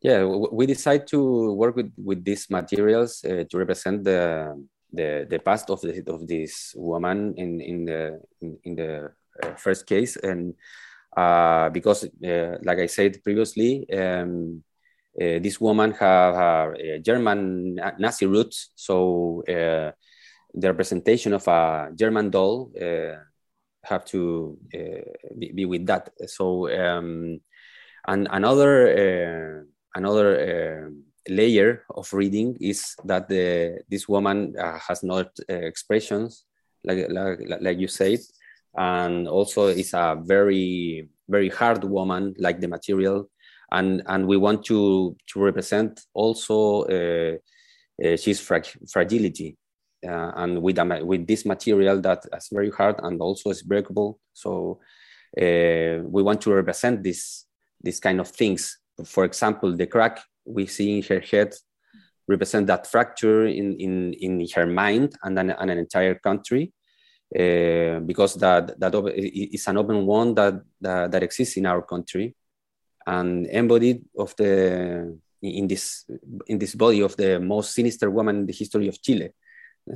Yeah 0.00 0.24
we 0.24 0.66
decided 0.66 1.06
to 1.08 1.52
work 1.52 1.76
with 1.76 1.92
with 1.96 2.24
these 2.24 2.48
materials 2.50 3.24
uh, 3.24 3.44
to 3.50 3.58
represent 3.58 4.04
the 4.04 4.54
the 4.92 5.26
the 5.28 5.38
past 5.38 5.70
of 5.70 5.80
the 5.80 6.02
of 6.06 6.26
this 6.26 6.74
woman 6.76 7.34
in 7.36 7.60
in 7.60 7.84
the 7.84 8.20
in, 8.40 8.58
in 8.64 8.74
the 8.74 9.12
uh, 9.42 9.54
first 9.54 9.86
case. 9.86 10.16
And 10.16 10.54
uh, 11.16 11.70
because, 11.70 12.04
uh, 12.04 12.58
like 12.62 12.78
I 12.78 12.86
said 12.86 13.22
previously, 13.22 13.88
um, 13.90 14.62
uh, 15.20 15.38
this 15.40 15.60
woman 15.60 15.92
have 15.92 16.34
uh, 16.34 16.98
German 17.02 17.74
Nazi 17.98 18.26
roots, 18.26 18.70
so 18.76 19.42
uh, 19.48 19.90
the 20.54 20.68
representation 20.68 21.32
of 21.32 21.46
a 21.48 21.90
German 21.94 22.30
doll 22.30 22.70
have 23.82 24.04
to 24.04 24.58
be, 25.38 25.52
be, 25.52 25.64
with 25.64 25.86
that. 25.86 26.10
So, 26.26 26.70
um, 26.70 27.40
and 28.06 28.28
another 28.30 29.66
another 29.94 30.92
layer 31.28 31.84
of 31.90 32.12
reading 32.12 32.56
is 32.60 32.94
that 33.04 33.28
the, 33.28 33.80
this 33.88 34.08
woman 34.08 34.54
has 34.56 35.02
not 35.02 35.30
expressions 35.48 36.44
like, 36.84 37.06
like 37.10 37.38
like 37.60 37.78
you 37.78 37.88
said 37.88 38.20
and 38.76 39.28
also 39.28 39.66
is 39.66 39.94
a 39.94 40.16
very 40.24 41.08
very 41.28 41.48
hard 41.48 41.84
woman 41.84 42.34
like 42.38 42.60
the 42.60 42.68
material. 42.68 43.30
And 43.72 44.02
and 44.06 44.26
we 44.26 44.36
want 44.36 44.64
to 44.66 45.16
to 45.32 45.40
represent 45.40 46.00
also 46.12 46.82
uh, 46.84 47.36
uh, 48.04 48.16
she's 48.16 48.40
frag- 48.40 48.78
fragility 48.90 49.56
uh, 50.06 50.32
and 50.36 50.60
with 50.60 50.78
a, 50.78 51.04
with 51.04 51.26
this 51.26 51.46
material 51.46 52.00
that 52.00 52.24
is 52.36 52.48
very 52.52 52.70
hard 52.70 52.96
and 53.02 53.20
also 53.20 53.50
is 53.50 53.62
breakable. 53.62 54.18
So 54.32 54.80
uh, 55.40 56.02
we 56.02 56.22
want 56.22 56.40
to 56.42 56.52
represent 56.52 57.04
this 57.04 57.46
this 57.80 58.00
kind 58.00 58.20
of 58.20 58.28
things. 58.28 58.78
For 59.04 59.24
example 59.24 59.76
the 59.76 59.86
crack 59.86 60.20
we 60.44 60.66
see 60.66 60.98
in 60.98 61.04
her 61.04 61.20
head 61.20 61.54
represent 62.26 62.66
that 62.66 62.88
fracture 62.88 63.46
in 63.46 63.76
in 63.78 64.14
in 64.14 64.46
her 64.54 64.66
mind 64.66 65.14
and 65.22 65.38
an, 65.38 65.50
and 65.50 65.70
an 65.70 65.78
entire 65.78 66.16
country 66.16 66.72
uh, 67.38 68.00
because 68.00 68.34
that 68.34 68.78
that 68.80 68.94
is 69.14 69.66
an 69.68 69.76
open 69.76 70.04
wound 70.06 70.36
that, 70.36 70.62
that, 70.80 71.10
that 71.10 71.22
exists 71.22 71.56
in 71.56 71.66
our 71.66 71.82
country 71.82 72.34
and 73.06 73.46
embodied 73.46 74.04
of 74.18 74.34
the 74.36 75.16
in 75.42 75.66
this 75.66 76.04
in 76.46 76.58
this 76.58 76.74
body 76.74 77.00
of 77.00 77.16
the 77.16 77.40
most 77.40 77.74
sinister 77.74 78.10
woman 78.10 78.40
in 78.40 78.46
the 78.46 78.52
history 78.52 78.88
of 78.88 79.00
Chile. 79.00 79.30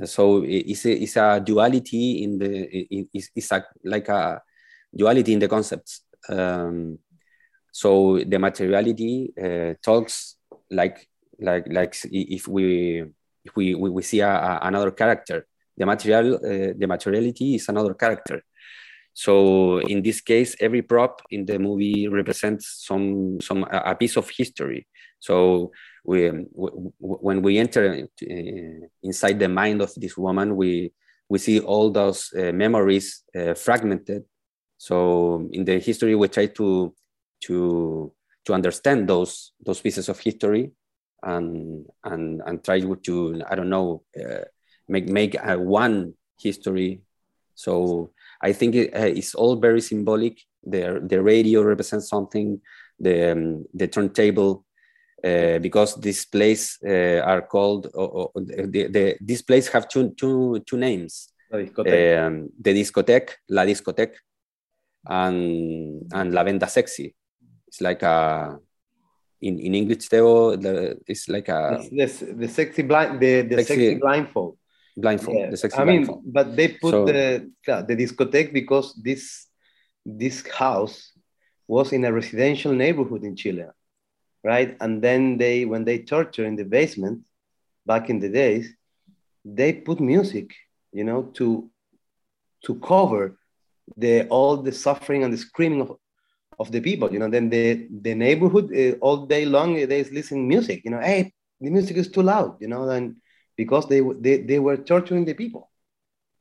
So 0.05 0.43
it's 0.43 0.85
a, 0.85 0.91
it's 0.91 1.15
a 1.15 1.39
duality 1.39 2.23
in 2.23 2.39
the 2.39 2.67
it's, 3.13 3.29
it's 3.35 3.51
a, 3.51 3.65
like 3.83 4.09
a 4.09 4.41
duality 4.95 5.33
in 5.33 5.39
the 5.39 5.47
concepts. 5.47 6.01
Um, 6.27 6.99
so 7.71 8.19
the 8.19 8.39
materiality 8.39 9.33
uh, 9.37 9.75
talks 9.83 10.37
like 10.71 11.07
like 11.39 11.67
like 11.71 11.95
if 12.05 12.47
we 12.47 13.03
if 13.43 13.55
we 13.55 13.75
we, 13.75 13.89
we 13.89 14.01
see 14.01 14.21
a, 14.21 14.29
a, 14.29 14.59
another 14.63 14.91
character 14.91 15.45
the 15.77 15.85
material 15.85 16.35
uh, 16.35 16.73
the 16.77 16.87
materiality 16.87 17.55
is 17.55 17.69
another 17.69 17.93
character. 17.93 18.41
So 19.13 19.79
in 19.79 20.01
this 20.01 20.21
case 20.21 20.55
every 20.59 20.81
prop 20.81 21.21
in 21.29 21.45
the 21.45 21.57
movie 21.59 22.07
represents 22.07 22.85
some 22.85 23.39
some 23.41 23.65
a 23.71 23.95
piece 23.95 24.17
of 24.17 24.29
history. 24.29 24.87
So 25.19 25.71
we, 26.03 26.27
when 26.99 27.41
we 27.41 27.57
enter 27.57 28.07
uh, 28.07 28.87
inside 29.01 29.39
the 29.39 29.49
mind 29.49 29.81
of 29.81 29.93
this 29.95 30.17
woman 30.17 30.55
we 30.55 30.93
we 31.29 31.39
see 31.39 31.59
all 31.59 31.89
those 31.89 32.31
uh, 32.37 32.51
memories 32.51 33.23
uh, 33.35 33.55
fragmented. 33.55 34.23
So 34.77 35.47
in 35.51 35.65
the 35.65 35.79
history 35.79 36.13
we 36.15 36.27
try 36.27 36.47
to 36.47 36.93
to 37.45 38.13
to 38.45 38.53
understand 38.53 39.07
those 39.07 39.53
those 39.65 39.81
pieces 39.81 40.09
of 40.09 40.19
history 40.19 40.71
and 41.23 41.85
and 42.03 42.41
and 42.45 42.63
try 42.63 42.79
to 42.79 43.41
i 43.49 43.55
don't 43.55 43.69
know 43.69 44.03
uh, 44.19 44.45
make 44.87 45.07
make 45.07 45.35
a 45.35 45.57
one 45.57 46.13
history. 46.39 47.01
So 47.55 48.11
I 48.41 48.53
think 48.53 48.75
it, 48.75 48.93
uh, 48.93 49.05
it's 49.05 49.35
all 49.35 49.55
very 49.55 49.81
symbolic. 49.81 50.41
The 50.63 51.01
the 51.05 51.21
radio 51.21 51.61
represents 51.63 52.09
something. 52.09 52.61
The 52.99 53.31
um, 53.31 53.65
the 53.73 53.87
turntable 53.87 54.65
uh, 55.23 55.59
because 55.59 55.95
these 55.95 56.25
places 56.25 56.77
uh, 56.85 57.21
are 57.25 57.41
called 57.41 57.87
uh, 57.87 58.27
the, 58.35 58.87
the 58.87 59.17
these 59.21 59.41
places 59.41 59.71
have 59.71 59.87
two 59.87 60.11
two 60.11 60.59
two 60.65 60.77
names. 60.77 61.29
Um, 61.51 62.49
the 62.59 62.73
discotheque, 62.73 63.31
la 63.49 63.65
discotheque, 63.65 64.17
and 65.07 66.03
and 66.13 66.33
la 66.33 66.43
venda 66.43 66.67
sexy. 66.67 67.15
It's 67.67 67.81
like 67.81 68.03
a 68.03 68.59
in, 69.41 69.59
in 69.59 69.75
English, 69.75 70.07
Theo, 70.09 70.51
it's 71.07 71.29
like 71.29 71.49
a 71.49 71.79
the, 71.91 72.35
the 72.37 72.47
sexy 72.47 72.83
blind 72.83 73.19
the, 73.19 73.41
the 73.41 73.57
sexy, 73.57 73.73
sexy 73.73 73.95
blindfold 73.95 74.57
blindfold 74.97 75.37
yeah. 75.37 75.49
the 75.49 75.57
sexy 75.57 75.77
i 75.77 75.83
blindfold. 75.83 76.23
mean 76.23 76.33
but 76.33 76.55
they 76.55 76.67
put 76.69 76.91
so, 76.91 77.05
the 77.05 77.49
the 77.65 77.95
discotheque 77.95 78.53
because 78.53 78.93
this 79.03 79.47
this 80.05 80.47
house 80.47 81.11
was 81.67 81.91
in 81.91 82.05
a 82.05 82.11
residential 82.11 82.73
neighborhood 82.73 83.23
in 83.23 83.35
chile 83.35 83.65
right 84.43 84.77
and 84.81 85.01
then 85.01 85.37
they 85.37 85.65
when 85.65 85.83
they 85.83 85.99
torture 85.99 86.45
in 86.45 86.55
the 86.55 86.65
basement 86.65 87.19
back 87.85 88.09
in 88.09 88.19
the 88.19 88.29
days 88.29 88.73
they 89.43 89.73
put 89.73 89.99
music 89.99 90.53
you 90.93 91.03
know 91.03 91.23
to 91.33 91.69
to 92.63 92.75
cover 92.75 93.37
the 93.97 94.27
all 94.27 94.57
the 94.57 94.71
suffering 94.71 95.23
and 95.23 95.31
the 95.33 95.37
screaming 95.37 95.81
of 95.81 95.97
of 96.59 96.71
the 96.71 96.81
people. 96.81 97.11
You 97.11 97.19
know, 97.19 97.29
then 97.29 97.49
the 97.49 97.87
the 98.01 98.15
neighborhood 98.15 98.71
uh, 98.75 98.97
all 99.01 99.25
day 99.25 99.45
long 99.45 99.73
they 99.75 99.99
is 99.99 100.11
listening 100.11 100.47
music. 100.47 100.81
You 100.85 100.91
know, 100.91 100.99
hey, 100.99 101.33
the 101.61 101.69
music 101.69 101.97
is 101.97 102.09
too 102.09 102.23
loud. 102.23 102.57
You 102.59 102.67
know, 102.67 102.89
and 102.89 103.15
because 103.55 103.87
they 103.87 104.01
they, 104.19 104.37
they 104.37 104.59
were 104.59 104.77
torturing 104.77 105.25
the 105.25 105.33
people. 105.33 105.69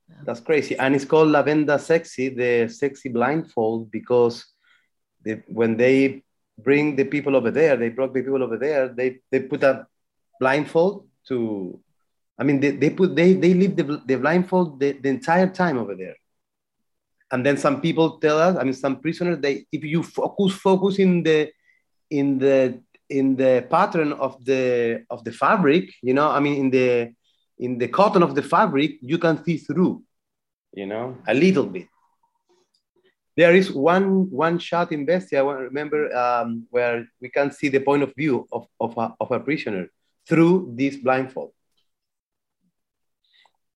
Yeah. 0.08 0.16
That's 0.24 0.40
crazy, 0.40 0.76
and 0.76 0.94
it's 0.94 1.04
called 1.04 1.28
La 1.28 1.42
Venda 1.42 1.78
Sexy, 1.78 2.28
the 2.28 2.68
sexy 2.68 3.08
blindfold, 3.08 3.90
because 3.90 4.44
they, 5.24 5.42
when 5.48 5.76
they 5.76 6.22
bring 6.58 6.96
the 6.96 7.04
people 7.04 7.34
over 7.36 7.50
there, 7.50 7.76
they 7.76 7.88
brought 7.88 8.12
the 8.14 8.22
people 8.22 8.42
over 8.42 8.58
there. 8.58 8.88
They 8.88 9.20
they 9.30 9.40
put 9.40 9.62
a 9.62 9.86
blindfold 10.40 11.08
to. 11.28 11.80
I 12.36 12.42
mean, 12.42 12.58
they, 12.60 12.72
they 12.72 12.90
put 12.90 13.14
they 13.14 13.34
they 13.34 13.54
leave 13.54 13.76
the, 13.76 14.02
the 14.04 14.16
blindfold 14.16 14.80
the, 14.80 14.92
the 14.92 15.08
entire 15.08 15.48
time 15.48 15.78
over 15.78 15.94
there 15.94 16.16
and 17.34 17.44
then 17.44 17.56
some 17.56 17.80
people 17.80 18.18
tell 18.18 18.38
us 18.38 18.56
i 18.56 18.62
mean 18.64 18.72
some 18.72 19.00
prisoners 19.00 19.38
they 19.40 19.66
if 19.72 19.82
you 19.82 20.02
focus 20.02 20.52
focus 20.54 20.98
in 20.98 21.22
the 21.22 21.50
in 22.10 22.38
the 22.38 22.80
in 23.18 23.36
the 23.36 23.54
pattern 23.70 24.12
of 24.26 24.32
the 24.44 25.04
of 25.14 25.24
the 25.26 25.32
fabric 25.42 25.84
you 26.02 26.14
know 26.18 26.28
i 26.36 26.40
mean 26.44 26.56
in 26.62 26.68
the 26.76 26.90
in 27.58 27.78
the 27.78 27.88
cotton 27.98 28.22
of 28.22 28.34
the 28.34 28.42
fabric 28.54 28.90
you 29.00 29.18
can 29.24 29.36
see 29.44 29.56
through 29.66 30.02
you 30.72 30.86
know 30.86 31.16
a 31.32 31.34
little 31.44 31.66
bit 31.76 31.86
there 33.36 33.54
is 33.60 33.66
one 33.72 34.08
one 34.30 34.58
shot 34.58 34.88
in 34.92 35.04
bestia 35.04 35.38
i 35.44 35.58
remember 35.70 36.00
um, 36.24 36.66
where 36.70 37.06
we 37.20 37.28
can 37.28 37.48
see 37.58 37.68
the 37.68 37.80
point 37.88 38.02
of 38.02 38.12
view 38.16 38.46
of, 38.52 38.66
of, 38.80 38.96
a, 38.98 39.06
of 39.20 39.30
a 39.30 39.40
prisoner 39.40 39.88
through 40.28 40.72
this 40.76 40.96
blindfold 40.96 41.52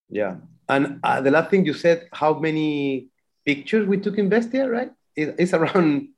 yeah 0.08 0.34
and 0.68 1.00
uh, 1.02 1.20
the 1.20 1.30
last 1.30 1.50
thing 1.50 1.64
you 1.64 1.74
said 1.74 2.08
how 2.12 2.38
many 2.38 3.08
pictures 3.48 3.88
we 3.88 3.96
took 3.96 4.18
in 4.18 4.28
Bestia, 4.28 4.68
right? 4.68 4.92
It, 5.16 5.34
it's 5.38 5.54
around 5.54 6.08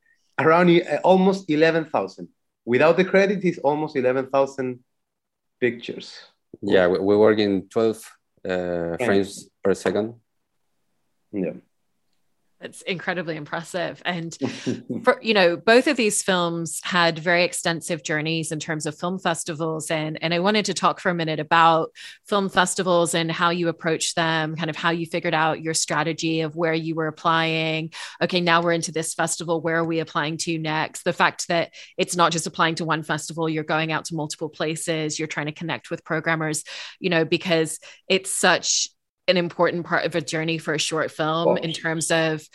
around 0.43 0.69
uh, 0.69 0.99
almost 1.03 1.49
11,000. 1.49 2.27
Without 2.65 2.97
the 2.97 3.05
credit, 3.05 3.43
it's 3.43 3.57
almost 3.59 3.95
11,000 3.95 4.79
pictures. 5.59 6.19
Yeah, 6.61 6.87
we, 6.87 6.99
we 6.99 7.15
work 7.17 7.39
in 7.39 7.67
12 7.69 7.97
uh, 8.47 8.97
frames 8.97 9.49
per 9.63 9.73
second. 9.73 10.15
Yeah. 11.31 11.53
It's 12.61 12.81
incredibly 12.83 13.35
impressive. 13.35 14.01
And 14.05 14.37
for, 15.03 15.19
you 15.21 15.33
know, 15.33 15.57
both 15.57 15.87
of 15.87 15.97
these 15.97 16.21
films 16.21 16.79
had 16.83 17.17
very 17.17 17.43
extensive 17.43 18.03
journeys 18.03 18.51
in 18.51 18.59
terms 18.59 18.85
of 18.85 18.97
film 18.97 19.19
festivals. 19.19 19.89
And, 19.89 20.21
and 20.21 20.33
I 20.33 20.39
wanted 20.39 20.65
to 20.65 20.73
talk 20.73 20.99
for 20.99 21.09
a 21.09 21.13
minute 21.13 21.39
about 21.39 21.91
film 22.27 22.49
festivals 22.49 23.15
and 23.15 23.31
how 23.31 23.49
you 23.49 23.67
approach 23.67 24.15
them, 24.15 24.55
kind 24.55 24.69
of 24.69 24.75
how 24.75 24.91
you 24.91 25.05
figured 25.05 25.33
out 25.33 25.61
your 25.61 25.73
strategy 25.73 26.41
of 26.41 26.55
where 26.55 26.73
you 26.73 26.95
were 26.95 27.07
applying. 27.07 27.91
Okay, 28.21 28.41
now 28.41 28.61
we're 28.61 28.73
into 28.73 28.91
this 28.91 29.13
festival. 29.13 29.61
Where 29.61 29.77
are 29.77 29.85
we 29.85 29.99
applying 29.99 30.37
to 30.37 30.57
next? 30.57 31.03
The 31.03 31.13
fact 31.13 31.47
that 31.47 31.73
it's 31.97 32.15
not 32.15 32.31
just 32.31 32.47
applying 32.47 32.75
to 32.75 32.85
one 32.85 33.03
festival, 33.03 33.49
you're 33.49 33.63
going 33.63 33.91
out 33.91 34.05
to 34.05 34.15
multiple 34.15 34.49
places, 34.49 35.17
you're 35.17 35.27
trying 35.27 35.47
to 35.47 35.51
connect 35.51 35.89
with 35.89 36.05
programmers, 36.05 36.63
you 36.99 37.09
know, 37.09 37.25
because 37.25 37.79
it's 38.07 38.35
such 38.35 38.89
an 39.27 39.37
important 39.37 39.85
part 39.85 40.05
of 40.05 40.15
a 40.15 40.21
journey 40.21 40.57
for 40.57 40.73
a 40.73 40.79
short 40.79 41.11
film 41.11 41.57
in 41.57 41.73
terms 41.73 42.11
of 42.11 42.47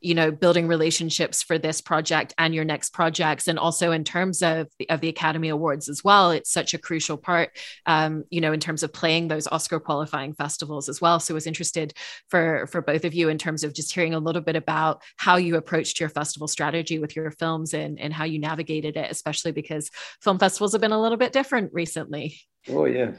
you 0.00 0.14
know 0.14 0.30
building 0.30 0.68
relationships 0.68 1.42
for 1.42 1.58
this 1.58 1.80
project 1.80 2.34
and 2.38 2.54
your 2.54 2.64
next 2.64 2.90
projects 2.90 3.48
and 3.48 3.58
also 3.58 3.92
in 3.92 4.04
terms 4.04 4.42
of 4.42 4.68
the, 4.78 4.88
of 4.90 5.00
the 5.00 5.08
academy 5.08 5.48
awards 5.48 5.88
as 5.88 6.04
well. 6.04 6.30
It's 6.30 6.52
such 6.52 6.74
a 6.74 6.78
crucial 6.78 7.16
part 7.16 7.50
um, 7.86 8.24
you 8.30 8.40
know 8.40 8.52
in 8.52 8.60
terms 8.60 8.82
of 8.82 8.92
playing 8.92 9.28
those 9.28 9.46
oscar 9.46 9.80
qualifying 9.80 10.34
festivals 10.34 10.88
as 10.88 11.00
well. 11.00 11.20
So 11.20 11.34
i 11.34 11.36
was 11.36 11.46
interested 11.46 11.94
for 12.28 12.66
for 12.70 12.80
both 12.82 13.04
of 13.04 13.14
you 13.14 13.28
in 13.28 13.38
terms 13.38 13.64
of 13.64 13.74
just 13.74 13.92
hearing 13.92 14.14
a 14.14 14.18
little 14.18 14.42
bit 14.42 14.56
about 14.56 15.02
how 15.16 15.36
you 15.36 15.56
approached 15.56 16.00
your 16.00 16.08
festival 16.08 16.48
strategy 16.48 16.98
with 16.98 17.16
your 17.16 17.30
films 17.30 17.74
and 17.74 17.98
and 17.98 18.12
how 18.12 18.24
you 18.24 18.38
navigated 18.38 18.96
it 18.96 19.10
especially 19.10 19.52
because 19.52 19.90
film 20.20 20.38
festivals 20.38 20.72
have 20.72 20.80
been 20.80 20.92
a 20.92 21.00
little 21.00 21.18
bit 21.18 21.32
different 21.32 21.72
recently. 21.72 22.40
Oh 22.68 22.84
yeah. 22.84 23.12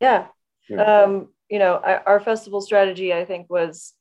Yeah. 0.00 0.26
Um 0.78 1.28
you 1.48 1.58
know, 1.58 1.80
our 2.06 2.20
festival 2.20 2.60
strategy, 2.60 3.12
I 3.12 3.24
think, 3.24 3.48
was 3.48 3.94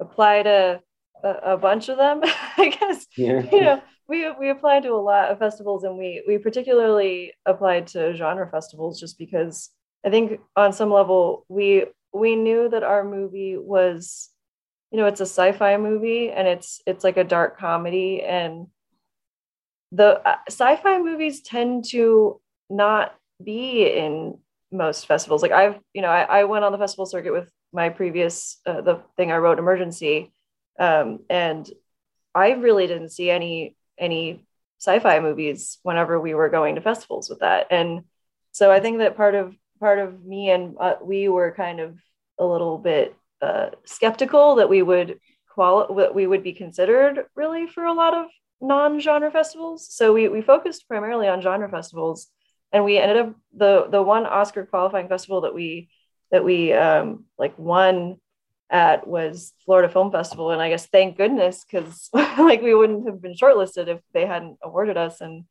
apply 0.00 0.42
to 0.44 0.80
a, 1.22 1.28
a 1.28 1.56
bunch 1.56 1.88
of 1.88 1.98
them. 1.98 2.20
I 2.56 2.68
guess, 2.68 3.06
yeah. 3.16 3.42
you 3.50 3.60
know, 3.60 3.82
we, 4.08 4.30
we 4.32 4.50
applied 4.50 4.82
to 4.84 4.92
a 4.92 4.96
lot 4.96 5.30
of 5.30 5.38
festivals 5.38 5.84
and 5.84 5.96
we, 5.96 6.22
we 6.26 6.38
particularly 6.38 7.32
applied 7.46 7.86
to 7.88 8.14
genre 8.14 8.48
festivals 8.50 9.00
just 9.00 9.18
because 9.18 9.70
I 10.04 10.10
think 10.10 10.40
on 10.56 10.72
some 10.72 10.90
level 10.90 11.46
we, 11.48 11.86
we 12.12 12.36
knew 12.36 12.68
that 12.68 12.82
our 12.82 13.04
movie 13.04 13.56
was, 13.56 14.30
you 14.90 14.98
know, 14.98 15.06
it's 15.06 15.20
a 15.20 15.26
sci-fi 15.26 15.76
movie 15.76 16.30
and 16.30 16.46
it's, 16.48 16.82
it's 16.86 17.04
like 17.04 17.16
a 17.16 17.24
dark 17.24 17.58
comedy 17.58 18.22
and 18.22 18.66
the 19.92 20.26
uh, 20.26 20.36
sci-fi 20.48 20.98
movies 20.98 21.42
tend 21.42 21.84
to 21.90 22.40
not 22.68 23.14
be 23.42 23.86
in 23.86 24.38
most 24.72 25.06
festivals. 25.06 25.42
Like 25.42 25.52
I've, 25.52 25.78
you 25.92 26.02
know, 26.02 26.08
I, 26.08 26.40
I 26.40 26.44
went 26.44 26.64
on 26.64 26.72
the 26.72 26.78
festival 26.78 27.06
circuit 27.06 27.32
with 27.32 27.50
my 27.72 27.88
previous, 27.90 28.58
uh, 28.66 28.80
the 28.80 29.00
thing 29.16 29.30
I 29.30 29.36
wrote, 29.36 29.58
Emergency, 29.58 30.32
um, 30.78 31.20
and 31.28 31.68
I 32.34 32.52
really 32.52 32.86
didn't 32.86 33.10
see 33.10 33.30
any 33.30 33.76
any 33.98 34.44
sci-fi 34.80 35.20
movies 35.20 35.78
whenever 35.82 36.18
we 36.18 36.34
were 36.34 36.48
going 36.48 36.74
to 36.74 36.80
festivals 36.80 37.28
with 37.28 37.40
that. 37.40 37.68
And 37.70 38.02
so 38.52 38.70
I 38.72 38.80
think 38.80 38.98
that 38.98 39.16
part 39.16 39.34
of 39.34 39.54
part 39.80 39.98
of 39.98 40.24
me 40.24 40.50
and 40.50 40.76
uh, 40.80 40.94
we 41.02 41.28
were 41.28 41.52
kind 41.52 41.80
of 41.80 41.98
a 42.38 42.44
little 42.44 42.78
bit 42.78 43.14
uh, 43.40 43.70
skeptical 43.84 44.56
that 44.56 44.68
we 44.68 44.82
would 44.82 45.18
quali- 45.54 45.94
that 45.96 46.14
we 46.14 46.26
would 46.26 46.42
be 46.42 46.52
considered 46.52 47.26
really 47.34 47.66
for 47.66 47.84
a 47.84 47.92
lot 47.92 48.14
of 48.14 48.26
non-genre 48.60 49.30
festivals. 49.30 49.86
So 49.94 50.12
we 50.12 50.28
we 50.28 50.40
focused 50.40 50.88
primarily 50.88 51.28
on 51.28 51.42
genre 51.42 51.68
festivals 51.68 52.28
and 52.72 52.84
we 52.84 52.98
ended 52.98 53.18
up 53.18 53.34
the 53.54 53.86
the 53.90 54.02
one 54.02 54.26
Oscar 54.26 54.66
qualifying 54.66 55.08
festival 55.08 55.42
that 55.42 55.54
we 55.54 55.88
that 56.30 56.44
we 56.44 56.72
um, 56.72 57.26
like 57.38 57.58
won 57.58 58.18
at 58.70 59.06
was 59.06 59.52
Florida 59.64 59.92
Film 59.92 60.10
Festival, 60.10 60.50
and 60.50 60.62
I 60.62 60.70
guess 60.70 60.86
thank 60.86 61.16
goodness 61.16 61.64
because 61.64 62.08
like 62.14 62.62
we 62.62 62.74
wouldn't 62.74 63.06
have 63.06 63.20
been 63.20 63.34
shortlisted 63.34 63.88
if 63.88 64.00
they 64.14 64.26
hadn't 64.26 64.56
awarded 64.62 64.96
us. 64.96 65.20
And 65.20 65.44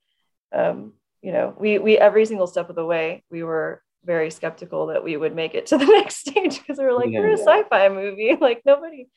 um, 0.52 0.94
you 1.22 1.32
know, 1.32 1.56
we 1.58 1.78
we 1.78 1.98
every 1.98 2.26
single 2.26 2.48
step 2.48 2.70
of 2.70 2.76
the 2.76 2.86
way 2.86 3.24
we 3.30 3.44
were 3.44 3.82
very 4.04 4.32
skeptical 4.32 4.88
that 4.88 5.04
we 5.04 5.16
would 5.16 5.36
make 5.36 5.54
it 5.54 5.68
to 5.68 5.78
the 5.78 5.86
next 5.98 6.18
stage 6.18 6.60
because 6.60 6.80
we 6.80 6.86
were 6.86 6.94
like, 6.94 7.12
yeah, 7.12 7.20
we're 7.20 7.34
a 7.34 7.38
sci-fi 7.38 7.90
movie, 7.90 8.36
like 8.42 8.64
nobody 8.66 9.08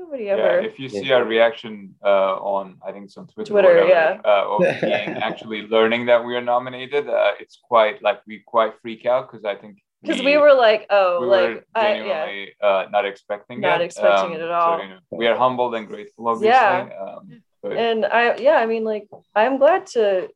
Nobody 0.00 0.30
ever. 0.30 0.62
Yeah, 0.62 0.66
if 0.66 0.78
you 0.78 0.88
see 0.88 1.12
our 1.12 1.24
reaction 1.24 1.94
uh, 2.02 2.36
on, 2.36 2.78
I 2.86 2.90
think 2.90 3.04
it's 3.04 3.18
on 3.18 3.26
Twitter, 3.26 3.52
Twitter 3.52 3.68
whatever, 3.68 3.88
yeah, 3.88 4.20
uh, 4.24 4.44
of 4.48 4.60
being 4.80 5.10
actually 5.28 5.62
learning 5.66 6.06
that 6.06 6.24
we 6.24 6.34
are 6.36 6.40
nominated, 6.40 7.06
uh, 7.06 7.32
it's 7.38 7.58
quite 7.62 8.02
like 8.02 8.22
we 8.26 8.42
quite 8.46 8.72
freak 8.80 9.04
out 9.04 9.30
because 9.30 9.44
I 9.44 9.56
think 9.56 9.82
because 10.00 10.20
we, 10.20 10.32
we, 10.32 10.36
were 10.38 10.54
like, 10.54 10.86
oh, 10.88 11.20
we 11.20 11.26
like 11.26 11.64
I, 11.74 11.94
yeah, 11.96 12.66
uh, 12.66 12.86
not 12.90 13.04
expecting 13.04 13.58
it. 13.58 13.60
not 13.60 13.82
it, 13.82 13.84
expecting 13.84 14.30
um, 14.30 14.32
it 14.32 14.40
at 14.40 14.50
all. 14.50 14.78
So, 14.78 14.84
you 14.84 14.88
know, 14.88 14.98
we 15.10 15.26
are 15.26 15.36
humbled 15.36 15.74
and 15.74 15.86
grateful, 15.86 16.28
obviously. 16.28 16.48
Yeah. 16.48 16.88
Um. 16.98 17.42
And 17.62 18.06
I, 18.06 18.36
yeah, 18.36 18.54
I 18.54 18.64
mean, 18.64 18.84
like, 18.84 19.06
I'm 19.34 19.58
glad 19.58 19.86
to 19.88 20.30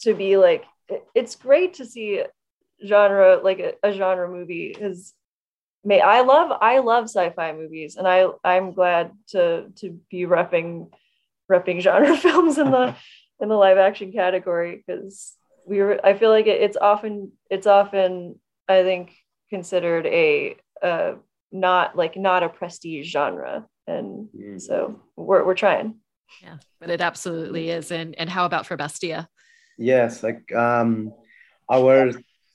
to 0.00 0.14
be 0.14 0.38
like, 0.38 0.64
it's 1.14 1.36
great 1.36 1.74
to 1.74 1.84
see 1.84 2.22
genre 2.86 3.40
like 3.44 3.58
a, 3.58 3.74
a 3.82 3.92
genre 3.92 4.30
movie 4.30 4.74
is 4.80 5.12
may 5.84 6.00
I 6.00 6.20
love 6.22 6.56
I 6.60 6.78
love 6.78 7.04
sci-fi 7.04 7.52
movies 7.52 7.96
and 7.96 8.08
I 8.08 8.26
I'm 8.42 8.72
glad 8.72 9.12
to 9.28 9.66
to 9.76 10.00
be 10.10 10.22
repping 10.22 10.90
repping 11.50 11.80
genre 11.86 12.16
films 12.16 12.58
in 12.58 12.70
the 12.70 12.96
in 13.40 13.48
the 13.48 13.56
live 13.56 13.78
action 13.78 14.12
category 14.12 14.82
because 14.84 15.34
we 15.66 15.78
were 15.78 16.04
I 16.04 16.14
feel 16.14 16.30
like 16.30 16.46
it, 16.46 16.62
it's 16.62 16.76
often 16.76 17.32
it's 17.50 17.66
often 17.66 18.38
I 18.68 18.82
think 18.82 19.12
considered 19.50 20.06
a 20.06 20.56
uh 20.82 21.14
not 21.52 21.96
like 21.96 22.16
not 22.16 22.42
a 22.42 22.48
prestige 22.48 23.10
genre 23.12 23.66
and 23.86 24.28
mm. 24.36 24.60
so 24.60 25.00
we're 25.16 25.44
we're 25.44 25.54
trying 25.54 25.96
yeah 26.42 26.56
but 26.80 26.90
it 26.90 27.00
absolutely 27.00 27.70
is 27.70 27.92
and 27.92 28.14
and 28.18 28.28
how 28.28 28.44
about 28.44 28.66
for 28.66 28.76
bestia 28.76 29.28
yes 29.78 30.22
like 30.22 30.52
um 30.52 31.12
our 31.70 32.10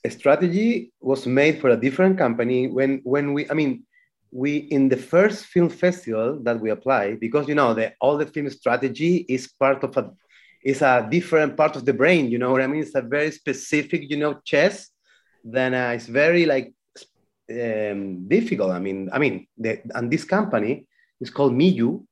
strategy 0.08 0.92
was 1.00 1.26
made 1.26 1.60
for 1.60 1.70
a 1.70 1.76
different 1.76 2.16
company 2.16 2.68
when 2.68 3.00
when 3.04 3.34
we 3.34 3.48
i 3.50 3.54
mean 3.54 3.82
we 4.32 4.56
in 4.56 4.88
the 4.88 4.96
first 4.96 5.46
film 5.46 5.68
festival 5.68 6.38
that 6.42 6.58
we 6.58 6.70
apply 6.70 7.16
because 7.16 7.48
you 7.48 7.54
know 7.54 7.74
the 7.74 7.92
all 8.00 8.16
the 8.16 8.26
film 8.26 8.48
strategy 8.48 9.26
is 9.28 9.52
part 9.58 9.82
of 9.84 9.96
a 9.96 10.10
is 10.64 10.82
a 10.82 11.06
different 11.10 11.56
part 11.56 11.76
of 11.76 11.84
the 11.84 11.92
brain 11.92 12.30
you 12.30 12.38
know 12.38 12.52
what 12.52 12.62
i 12.62 12.66
mean? 12.66 12.82
It's 12.82 12.94
a 12.94 13.02
very 13.02 13.30
specific 13.30 14.08
you 14.08 14.16
know 14.16 14.40
chess 14.44 14.90
then 15.44 15.74
uh, 15.74 15.92
it's 15.94 16.06
very 16.06 16.44
like 16.44 16.74
um, 17.50 18.28
difficult. 18.28 18.70
I 18.70 18.78
mean 18.78 19.10
i 19.12 19.18
mean 19.18 19.46
the, 19.58 19.80
and 19.94 20.10
this 20.10 20.24
company 20.24 20.86
is 21.20 21.30
called 21.30 21.52
miyu. 21.52 22.04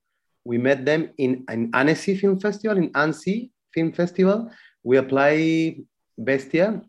We 0.44 0.58
met 0.58 0.84
them 0.84 1.10
in 1.18 1.44
an 1.48 1.70
annecy 1.74 2.16
film 2.16 2.40
festival 2.40 2.78
in 2.78 2.90
annecy 2.94 3.50
film 3.72 3.92
festival. 3.92 4.50
We 4.82 4.96
apply 4.96 5.76
bestia 6.16 6.82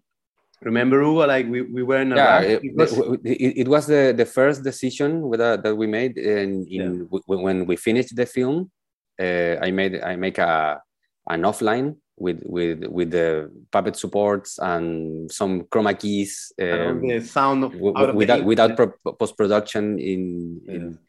remember 0.61 1.01
Hugo, 1.01 1.25
like 1.25 1.47
we, 1.47 1.61
we 1.61 1.83
were 1.83 2.01
in 2.01 2.11
a 2.13 2.15
yeah 2.15 2.39
it, 2.41 2.61
it, 2.63 3.57
it, 3.61 3.67
was 3.67 3.87
the, 3.87 4.13
the 4.15 4.25
first 4.25 4.63
decision 4.63 5.21
with, 5.21 5.39
that, 5.39 5.63
that 5.63 5.75
we 5.75 5.87
made 5.87 6.17
in, 6.17 6.65
in 6.67 7.07
yeah. 7.11 7.19
when 7.25 7.65
we 7.65 7.75
finished 7.75 8.15
the 8.15 8.25
film 8.25 8.71
Uh, 9.19 9.59
I 9.59 9.71
made 9.71 9.99
I 9.99 10.15
make 10.15 10.39
a 10.39 10.79
an 11.27 11.43
offline 11.43 11.99
with 12.15 12.39
with 12.45 12.87
with 12.87 13.11
the 13.11 13.51
puppet 13.71 13.95
supports 13.95 14.59
and 14.59 15.29
some 15.31 15.63
chroma 15.71 15.91
keys 15.91 16.51
um, 16.61 17.03
the 17.03 17.19
sound 17.19 17.63
of, 17.63 17.75
without 17.75 18.45
without 18.45 18.71
post 19.19 19.35
production 19.35 19.99
in 19.99 20.61
yeah. 20.63 20.73
in 20.75 20.99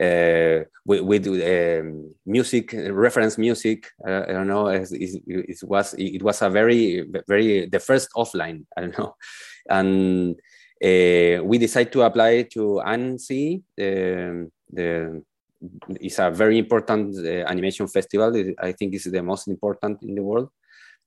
uh, 0.00 0.64
with, 0.84 1.00
with 1.00 1.26
um, 1.26 2.14
music 2.24 2.74
reference 2.90 3.36
music 3.38 3.86
uh, 4.06 4.22
i 4.28 4.32
don't 4.32 4.46
know 4.46 4.68
it, 4.68 4.88
it, 4.92 5.58
was 5.64 5.94
it 5.98 6.22
was 6.22 6.42
a 6.42 6.50
very 6.50 7.04
very 7.26 7.66
the 7.66 7.80
first 7.80 8.08
offline 8.16 8.64
i 8.76 8.80
don't 8.80 8.98
know. 8.98 9.14
And 9.70 10.34
uh, 10.82 11.44
we 11.44 11.58
decided 11.58 11.92
to 11.92 12.02
apply 12.02 12.44
to 12.54 12.80
annecy 12.80 13.62
um, 13.78 14.50
the 14.72 15.22
it's 16.00 16.18
a 16.18 16.30
very 16.30 16.58
important 16.58 17.16
uh, 17.18 17.44
animation 17.50 17.88
festival. 17.88 18.32
I 18.58 18.72
think 18.72 18.94
it's 18.94 19.10
the 19.10 19.22
most 19.22 19.48
important 19.48 20.02
in 20.02 20.14
the 20.14 20.22
world. 20.22 20.50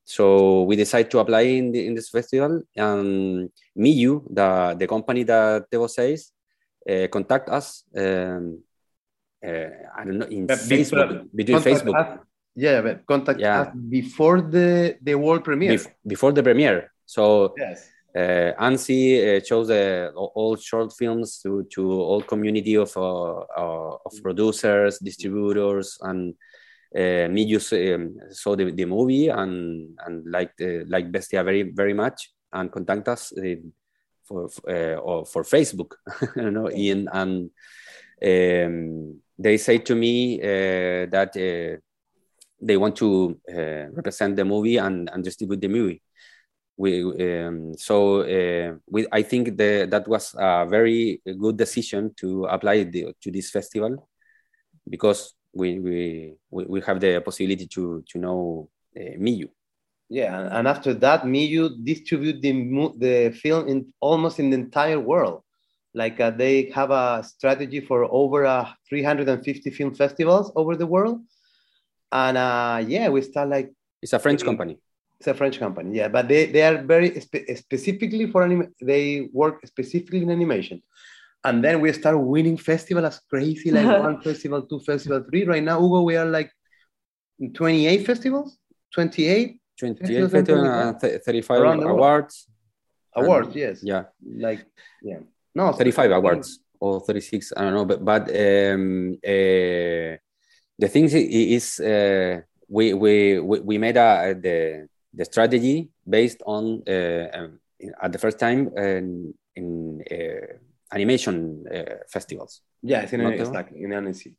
So 0.03 0.63
we 0.63 0.75
decided 0.75 1.11
to 1.11 1.19
apply 1.19 1.41
in, 1.41 1.71
the, 1.71 1.87
in 1.87 1.95
this 1.95 2.09
festival. 2.09 2.61
And 2.75 3.49
miyu 3.77 4.23
the, 4.29 4.75
the 4.77 4.87
company 4.87 5.23
that 5.23 5.71
Tebo 5.71 5.89
says 5.89 6.31
uh, 6.89 7.07
contact 7.07 7.49
us 7.49 7.83
um, 7.95 8.61
I 9.43 10.03
don't 10.05 10.19
know 10.19 10.27
in 10.27 10.47
but 10.47 10.59
Facebook 10.59 11.27
between 11.33 11.59
Facebook. 11.59 11.95
Us, 11.95 12.19
yeah, 12.55 12.81
but 12.81 13.05
contact 13.05 13.39
yeah. 13.39 13.61
us 13.61 13.75
before 13.89 14.41
the 14.41 14.97
the 15.01 15.15
world 15.15 15.43
premiere. 15.43 15.73
Bef 15.73 15.87
before 16.05 16.31
the 16.31 16.43
premiere. 16.43 16.91
So 17.05 17.53
yes. 17.57 17.89
Uh, 18.13 18.51
Annecy 18.59 19.37
uh, 19.37 19.39
chose 19.39 19.69
uh, 19.69 20.11
all 20.13 20.57
short 20.57 20.91
films 20.91 21.39
to, 21.41 21.65
to 21.71 21.89
all 21.89 22.21
community 22.21 22.75
of, 22.75 22.91
uh, 22.97 23.39
uh 23.39 23.97
of 24.05 24.11
producers, 24.21 24.99
distributors, 24.99 25.97
and 26.01 26.35
uh, 26.93 27.29
me 27.29 27.49
just 27.49 27.71
um, 27.71 28.17
saw 28.31 28.53
the, 28.53 28.69
the 28.69 28.83
movie 28.83 29.29
and 29.29 29.97
and 30.05 30.29
liked 30.29 30.59
uh, 30.59 30.83
like 30.87 31.09
Bestia 31.09 31.41
very 31.41 31.71
very 31.71 31.93
much 31.93 32.33
and 32.51 32.69
contact 32.69 33.07
us 33.07 33.31
for 34.25 34.49
or 34.67 35.25
for 35.25 35.43
Facebook, 35.43 35.93
you 36.35 36.51
know, 36.51 36.69
Ian 36.69 37.07
and 37.13 37.49
um, 38.21 39.21
they 39.41 39.57
say 39.57 39.79
to 39.79 39.95
me 39.95 40.39
uh, 40.39 41.07
that 41.09 41.31
uh, 41.35 41.79
they 42.61 42.77
want 42.77 42.95
to 42.97 43.39
uh, 43.49 43.89
represent 43.91 44.35
the 44.35 44.45
movie 44.45 44.77
and, 44.77 45.09
and 45.11 45.23
distribute 45.23 45.61
the 45.61 45.67
movie. 45.67 46.01
We, 46.77 47.03
um, 47.03 47.73
so 47.77 48.23
we, 48.87 49.05
I 49.11 49.21
think 49.21 49.57
the, 49.57 49.87
that 49.89 50.07
was 50.07 50.33
a 50.37 50.65
very 50.67 51.21
good 51.25 51.57
decision 51.57 52.13
to 52.17 52.45
apply 52.45 52.83
the, 52.85 53.13
to 53.21 53.31
this 53.31 53.51
festival 53.51 54.07
because 54.89 55.35
we, 55.53 55.79
we, 55.79 56.35
we 56.49 56.81
have 56.81 56.99
the 56.99 57.21
possibility 57.21 57.67
to, 57.67 58.03
to 58.09 58.17
know 58.17 58.69
uh, 58.97 59.17
Miyu. 59.19 59.49
Yeah, 60.09 60.49
and 60.57 60.67
after 60.67 60.93
that, 60.95 61.23
Miyu 61.23 61.69
distribute 61.83 62.41
the, 62.41 62.51
the 62.97 63.31
film 63.31 63.67
in 63.67 63.93
almost 63.99 64.39
in 64.39 64.49
the 64.49 64.57
entire 64.57 64.99
world 64.99 65.43
like 65.93 66.19
uh, 66.19 66.31
they 66.31 66.69
have 66.73 66.91
a 66.91 67.23
strategy 67.23 67.79
for 67.79 68.05
over 68.11 68.45
uh, 68.45 68.69
350 68.87 69.69
film 69.71 69.93
festivals 69.93 70.51
over 70.55 70.75
the 70.75 70.87
world. 70.87 71.21
And 72.11 72.37
uh, 72.37 72.83
yeah 72.87 73.09
we 73.09 73.21
start 73.21 73.49
like 73.49 73.71
it's 74.01 74.13
a 74.13 74.19
french 74.19 74.43
company. 74.43 74.77
It's 75.19 75.27
a 75.27 75.33
french 75.33 75.59
company 75.59 75.97
yeah. 75.97 76.07
But 76.07 76.27
they, 76.27 76.45
they 76.47 76.63
are 76.63 76.81
very 76.81 77.19
spe 77.19 77.37
specifically 77.55 78.25
for 78.27 78.43
anim 78.43 78.73
they 78.81 79.29
work 79.33 79.65
specifically 79.65 80.23
in 80.23 80.31
animation. 80.31 80.81
And 81.43 81.63
then 81.63 81.81
we 81.81 81.91
start 81.93 82.19
winning 82.19 82.57
festival 82.57 83.05
as 83.05 83.19
crazy 83.29 83.71
like 83.71 83.85
one 84.03 84.21
festival 84.21 84.61
two 84.63 84.79
festival 84.79 85.23
three. 85.29 85.45
Right 85.45 85.63
now 85.63 85.79
hugo 85.79 86.01
we 86.01 86.15
are 86.15 86.25
like 86.25 86.51
28 87.53 88.05
festivals? 88.05 88.57
28 88.93 89.57
28 89.79 90.29
festivals, 90.29 90.67
uh, 90.67 91.19
35 91.25 91.79
awards. 91.81 92.47
Awards 93.13 93.47
and, 93.47 93.55
yes. 93.55 93.79
yeah. 93.83 94.03
Like 94.23 94.65
yeah 95.01 95.19
no, 95.55 95.71
35 95.71 96.11
awards 96.11 96.59
or 96.79 96.99
36. 96.99 97.53
I 97.55 97.61
don't 97.61 97.73
know, 97.73 97.85
but 97.85 98.03
but 98.03 98.29
um, 98.29 99.13
uh, 99.23 100.17
the 100.79 100.87
thing 100.89 101.05
is, 101.05 101.79
uh, 101.79 102.41
we, 102.67 102.93
we 102.93 103.39
we 103.39 103.77
made 103.77 103.97
a, 103.97 104.33
the 104.33 104.87
the 105.13 105.25
strategy 105.25 105.89
based 106.07 106.41
on 106.45 106.83
uh, 106.87 107.27
um, 107.33 107.59
at 108.01 108.11
the 108.11 108.17
first 108.17 108.39
time 108.39 108.69
in, 108.77 109.33
in 109.55 110.03
uh, 110.09 110.55
animation 110.93 111.65
uh, 111.73 111.95
festivals. 112.09 112.61
Yeah, 112.81 113.01
it's 113.01 113.13
in 113.13 113.21
exactly 113.21 113.83
in 113.83 113.93
Annecy. 113.93 114.35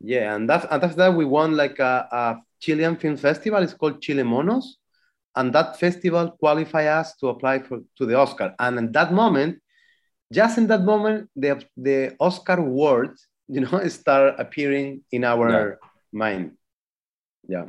Yeah, 0.00 0.34
and 0.34 0.48
that's 0.48 0.66
and 0.70 0.82
that's 0.82 0.96
that 0.96 1.14
we 1.14 1.24
won 1.24 1.56
like 1.56 1.78
a, 1.78 2.08
a 2.12 2.36
Chilean 2.60 2.96
film 2.96 3.16
festival. 3.16 3.62
It's 3.62 3.72
called 3.72 4.02
Chilemonos, 4.02 4.64
and 5.34 5.52
that 5.54 5.78
festival 5.80 6.32
qualified 6.38 6.88
us 6.88 7.16
to 7.16 7.28
apply 7.28 7.60
for 7.60 7.80
to 7.96 8.06
the 8.06 8.18
Oscar. 8.18 8.54
And 8.58 8.78
in 8.78 8.92
that 8.92 9.12
moment, 9.12 9.62
just 10.32 10.58
in 10.58 10.66
that 10.68 10.82
moment, 10.82 11.30
the, 11.36 11.62
the 11.76 12.16
Oscar 12.20 12.60
words, 12.60 13.26
you 13.48 13.60
know, 13.60 13.86
start 13.88 14.34
appearing 14.38 15.02
in 15.12 15.24
our 15.24 15.50
yeah. 15.50 15.88
mind. 16.12 16.52
Yeah. 17.48 17.66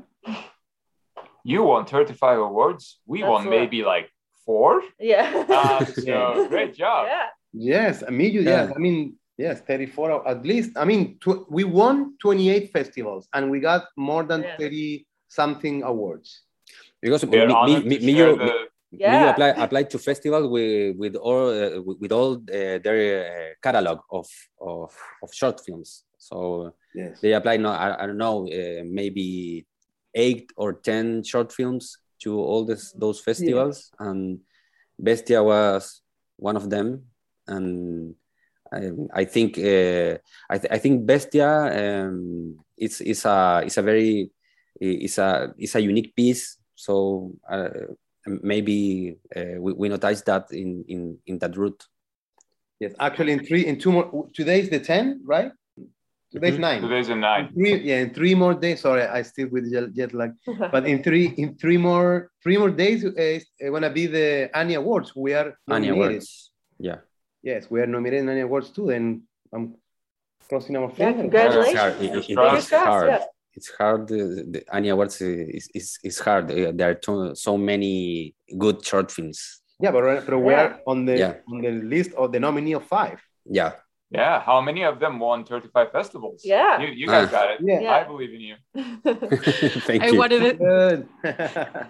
You 1.43 1.63
won 1.63 1.85
35 1.85 2.39
awards. 2.39 2.99
We 3.05 3.21
That's 3.21 3.29
won 3.29 3.49
maybe 3.49 3.83
like 3.83 4.09
four. 4.45 4.81
Yeah. 4.99 5.45
Um, 5.47 5.85
so 5.85 6.47
great 6.49 6.73
job. 6.73 7.07
Yeah. 7.07 7.27
Yes, 7.53 8.03
I 8.05 8.11
mean, 8.11 8.33
yes. 8.33 8.71
I 8.75 8.79
mean, 8.79 9.15
yes, 9.37 9.61
34 9.61 10.27
at 10.27 10.45
least. 10.45 10.71
I 10.77 10.85
mean, 10.85 11.17
tw- 11.19 11.49
we 11.49 11.63
won 11.63 12.17
28 12.21 12.71
festivals 12.71 13.27
and 13.33 13.49
we 13.49 13.59
got 13.59 13.85
more 13.95 14.23
than 14.23 14.43
yeah. 14.43 14.57
30 14.57 15.07
something 15.27 15.83
awards. 15.83 16.41
Because 17.01 17.25
me, 17.25 17.45
me, 17.45 17.83
me, 17.83 17.99
me, 17.99 18.13
the, 18.13 18.67
yeah. 18.91 19.23
you 19.23 19.29
apply 19.29 19.47
apply 19.49 19.83
to 19.83 19.99
festival 19.99 20.49
with 20.49 20.95
with 20.97 21.15
all 21.15 21.49
uh, 21.49 21.81
with 21.81 22.11
all 22.11 22.35
uh, 22.35 22.79
their 22.83 22.99
uh, 23.25 23.53
catalog 23.61 23.99
of, 24.11 24.27
of 24.61 24.91
of 25.23 25.33
short 25.33 25.61
films. 25.65 26.03
So 26.17 26.73
yes. 26.95 27.19
they 27.21 27.33
apply 27.33 27.57
no 27.57 27.69
I, 27.69 28.03
I 28.03 28.05
don't 28.07 28.17
know 28.17 28.47
uh, 28.47 28.83
maybe 28.85 29.65
eight 30.15 30.51
or 30.55 30.73
ten 30.73 31.23
short 31.23 31.51
films 31.53 31.97
to 32.19 32.39
all 32.39 32.65
this, 32.65 32.91
those 32.93 33.19
festivals, 33.19 33.91
yeah. 33.99 34.09
and 34.09 34.39
Bestia 34.97 35.43
was 35.43 36.01
one 36.37 36.55
of 36.55 36.69
them. 36.69 37.03
And 37.47 38.15
I, 38.73 38.91
I 39.13 39.25
think 39.25 39.57
uh, 39.57 40.17
I, 40.49 40.57
th 40.57 40.67
I 40.71 40.77
think 40.79 41.05
Bestia 41.05 41.47
um, 41.71 42.57
it's 42.75 42.99
is 43.01 43.23
a 43.25 43.61
it's 43.63 43.77
a 43.77 43.81
very 43.81 44.31
it's 44.81 45.17
a 45.17 45.53
it's 45.57 45.75
a 45.75 45.81
unique 45.81 46.15
piece. 46.15 46.57
So 46.75 47.33
uh, 47.49 47.93
maybe 48.27 49.17
uh, 49.35 49.59
we, 49.59 49.73
we 49.73 49.89
notice 49.89 50.21
that 50.21 50.51
in, 50.51 50.83
in, 50.87 51.17
in 51.25 51.39
that 51.39 51.55
route. 51.57 51.83
Yes, 52.79 52.93
actually, 52.99 53.31
in 53.33 53.43
three, 53.43 53.65
in 53.65 53.79
two 53.79 53.91
more, 53.91 54.27
today 54.33 54.59
is 54.59 54.69
the 54.69 54.79
10, 54.79 55.21
right? 55.25 55.51
Today's 56.31 56.53
mm-hmm. 56.53 56.61
nine. 56.61 56.81
Today's 56.81 57.09
a 57.09 57.15
nine. 57.15 57.53
Three, 57.53 57.75
yeah, 57.83 57.99
in 57.99 58.13
three 58.13 58.35
more 58.35 58.53
days. 58.53 58.81
Sorry, 58.81 59.03
I 59.03 59.21
still 59.21 59.47
with 59.47 59.71
jet, 59.71 59.93
jet 59.93 60.13
lag. 60.13 60.33
but 60.71 60.85
in 60.85 61.01
three, 61.01 61.27
in 61.37 61.55
three 61.55 61.77
more, 61.77 62.29
three 62.43 62.57
more 62.57 62.69
days, 62.69 63.05
uh, 63.05 63.11
it's 63.15 63.45
gonna 63.61 63.89
be 63.89 64.07
the 64.07 64.49
Annie 64.53 64.73
Awards. 64.73 65.15
We 65.15 65.33
are 65.33 65.57
Annie 65.69 65.87
Awards. 65.87 66.51
Yeah. 66.79 66.97
Yes, 67.41 67.71
we 67.71 67.79
are 67.79 67.87
nominated 67.87 68.23
in 68.23 68.29
Annie 68.29 68.41
Awards 68.41 68.71
too. 68.71 68.89
And 68.89 69.21
I'm 69.53 69.75
crossing 70.49 70.75
our 70.75 70.89
fingers. 70.89 71.15
Yeah, 71.15 71.21
congratulations. 71.21 71.67
It's 71.69 71.79
hard. 71.79 72.01
It, 72.01 72.29
it, 72.29 72.69
hard 72.71 73.21
it's 73.57 73.71
hard. 73.77 74.07
The 74.07 74.63
Annie 74.71 74.89
Awards 74.89 75.19
is, 75.21 75.67
is, 75.73 75.97
is 76.03 76.19
hard. 76.19 76.47
There 76.47 76.89
are 76.91 76.93
too, 76.93 77.35
so 77.35 77.57
many 77.57 78.35
good 78.57 78.85
short 78.85 79.11
films. 79.11 79.61
Yeah, 79.79 79.91
but, 79.91 80.25
but 80.25 80.39
we 80.39 80.53
are 80.53 80.79
on 80.87 81.05
the 81.05 81.17
yeah. 81.17 81.33
on 81.51 81.61
the 81.61 81.71
list 81.71 82.11
of 82.13 82.31
the 82.31 82.39
nominee 82.39 82.73
of 82.73 82.85
five. 82.85 83.19
Yeah. 83.45 83.73
Yeah. 84.09 84.41
How 84.41 84.61
many 84.61 84.83
of 84.83 84.99
them 84.99 85.19
won 85.19 85.43
35 85.43 85.91
festivals? 85.91 86.41
Yeah. 86.43 86.79
You, 86.81 86.87
you 86.87 87.07
guys 87.07 87.27
uh, 87.27 87.31
got 87.31 87.51
it. 87.51 87.59
Yeah. 87.61 87.91
I 87.91 88.03
believe 88.05 88.33
in 88.33 88.41
you. 88.41 88.55
Thank 89.81 90.03
I 90.03 90.07
you. 90.07 90.17
Wanted 90.17 90.43
it 90.43 91.07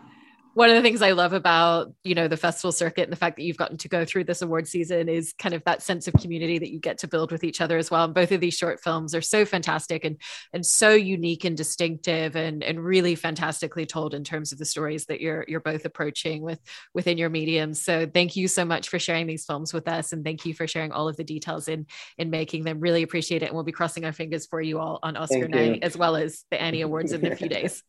one 0.58 0.72
of 0.72 0.76
the 0.76 0.82
things 0.82 1.04
I 1.04 1.12
love 1.12 1.34
about, 1.34 1.93
you 2.04 2.15
know, 2.15 2.28
the 2.28 2.36
festival 2.36 2.72
circuit 2.72 3.04
and 3.04 3.12
the 3.12 3.17
fact 3.17 3.36
that 3.36 3.43
you've 3.43 3.58
gotten 3.58 3.78
to 3.78 3.88
go 3.88 4.04
through 4.06 4.24
this 4.24 4.41
award 4.41 4.67
season 4.67 5.08
is 5.08 5.36
kind 5.38 5.54
of 5.54 5.63
that 5.65 5.84
sense 5.84 6.08
of 6.08 6.15
community 6.15 6.58
that 6.58 6.72
you 6.72 6.80
get 6.80 6.98
to 6.98 7.08
build 7.08 7.32
with 7.32 7.43
each 7.43 7.62
other 7.62 7.78
as 7.78 7.91
well. 7.91 8.06
And 8.06 8.13
both 8.15 8.32
of 8.32 8.41
these 8.41 8.56
short 8.56 8.80
films 8.80 9.13
are 9.13 9.22
so 9.22 9.46
fantastic 9.46 10.04
and 10.04 10.20
and 10.54 10.65
so 10.65 10.96
unique 10.96 11.46
and 11.46 11.56
distinctive 11.56 12.36
and 12.36 12.63
and 12.63 12.84
really 12.84 13.13
fantastically 13.13 13.86
told 13.86 14.15
in 14.15 14.23
terms 14.23 14.52
of 14.52 14.58
the 14.58 14.65
stories 14.65 15.06
that 15.06 15.21
you're 15.21 15.46
you're 15.48 15.60
both 15.60 15.86
approaching 15.86 16.42
with 16.42 16.60
within 16.92 17.19
your 17.19 17.29
mediums. 17.29 17.84
So 17.84 18.08
thank 18.12 18.36
you 18.36 18.48
so 18.48 18.65
much 18.65 18.90
for 18.90 18.98
sharing 18.98 19.27
these 19.27 19.46
films 19.46 19.75
with 19.75 19.88
us 19.88 20.12
and 20.12 20.25
thank 20.25 20.44
you 20.44 20.56
for 20.56 20.65
sharing 20.65 20.92
all 20.92 21.08
of 21.08 21.17
the 21.17 21.23
details 21.23 21.67
in 21.67 21.86
in 22.17 22.31
making 22.31 22.63
them. 22.63 22.79
Really 22.79 23.04
appreciate 23.04 23.44
it. 23.44 23.50
And 23.50 23.54
we'll 23.54 23.63
be 23.63 23.71
crossing 23.71 24.06
our 24.06 24.12
fingers 24.12 24.48
for 24.48 24.60
you 24.60 24.79
all 24.79 24.98
on 25.04 25.17
Oscar 25.17 25.48
night 25.48 25.84
as 25.84 25.96
well 25.96 26.15
as 26.15 26.46
the 26.50 26.60
Annie 26.60 26.81
Awards 26.81 27.12
in 27.12 27.31
a 27.31 27.36
few 27.36 27.48
days. 27.58 27.84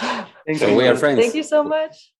So 0.00 0.76
we 0.76 0.86
are 0.86 0.96
friends. 0.96 1.20
Thank 1.20 1.34
you 1.34 1.42
so 1.42 1.62
much. 1.62 2.12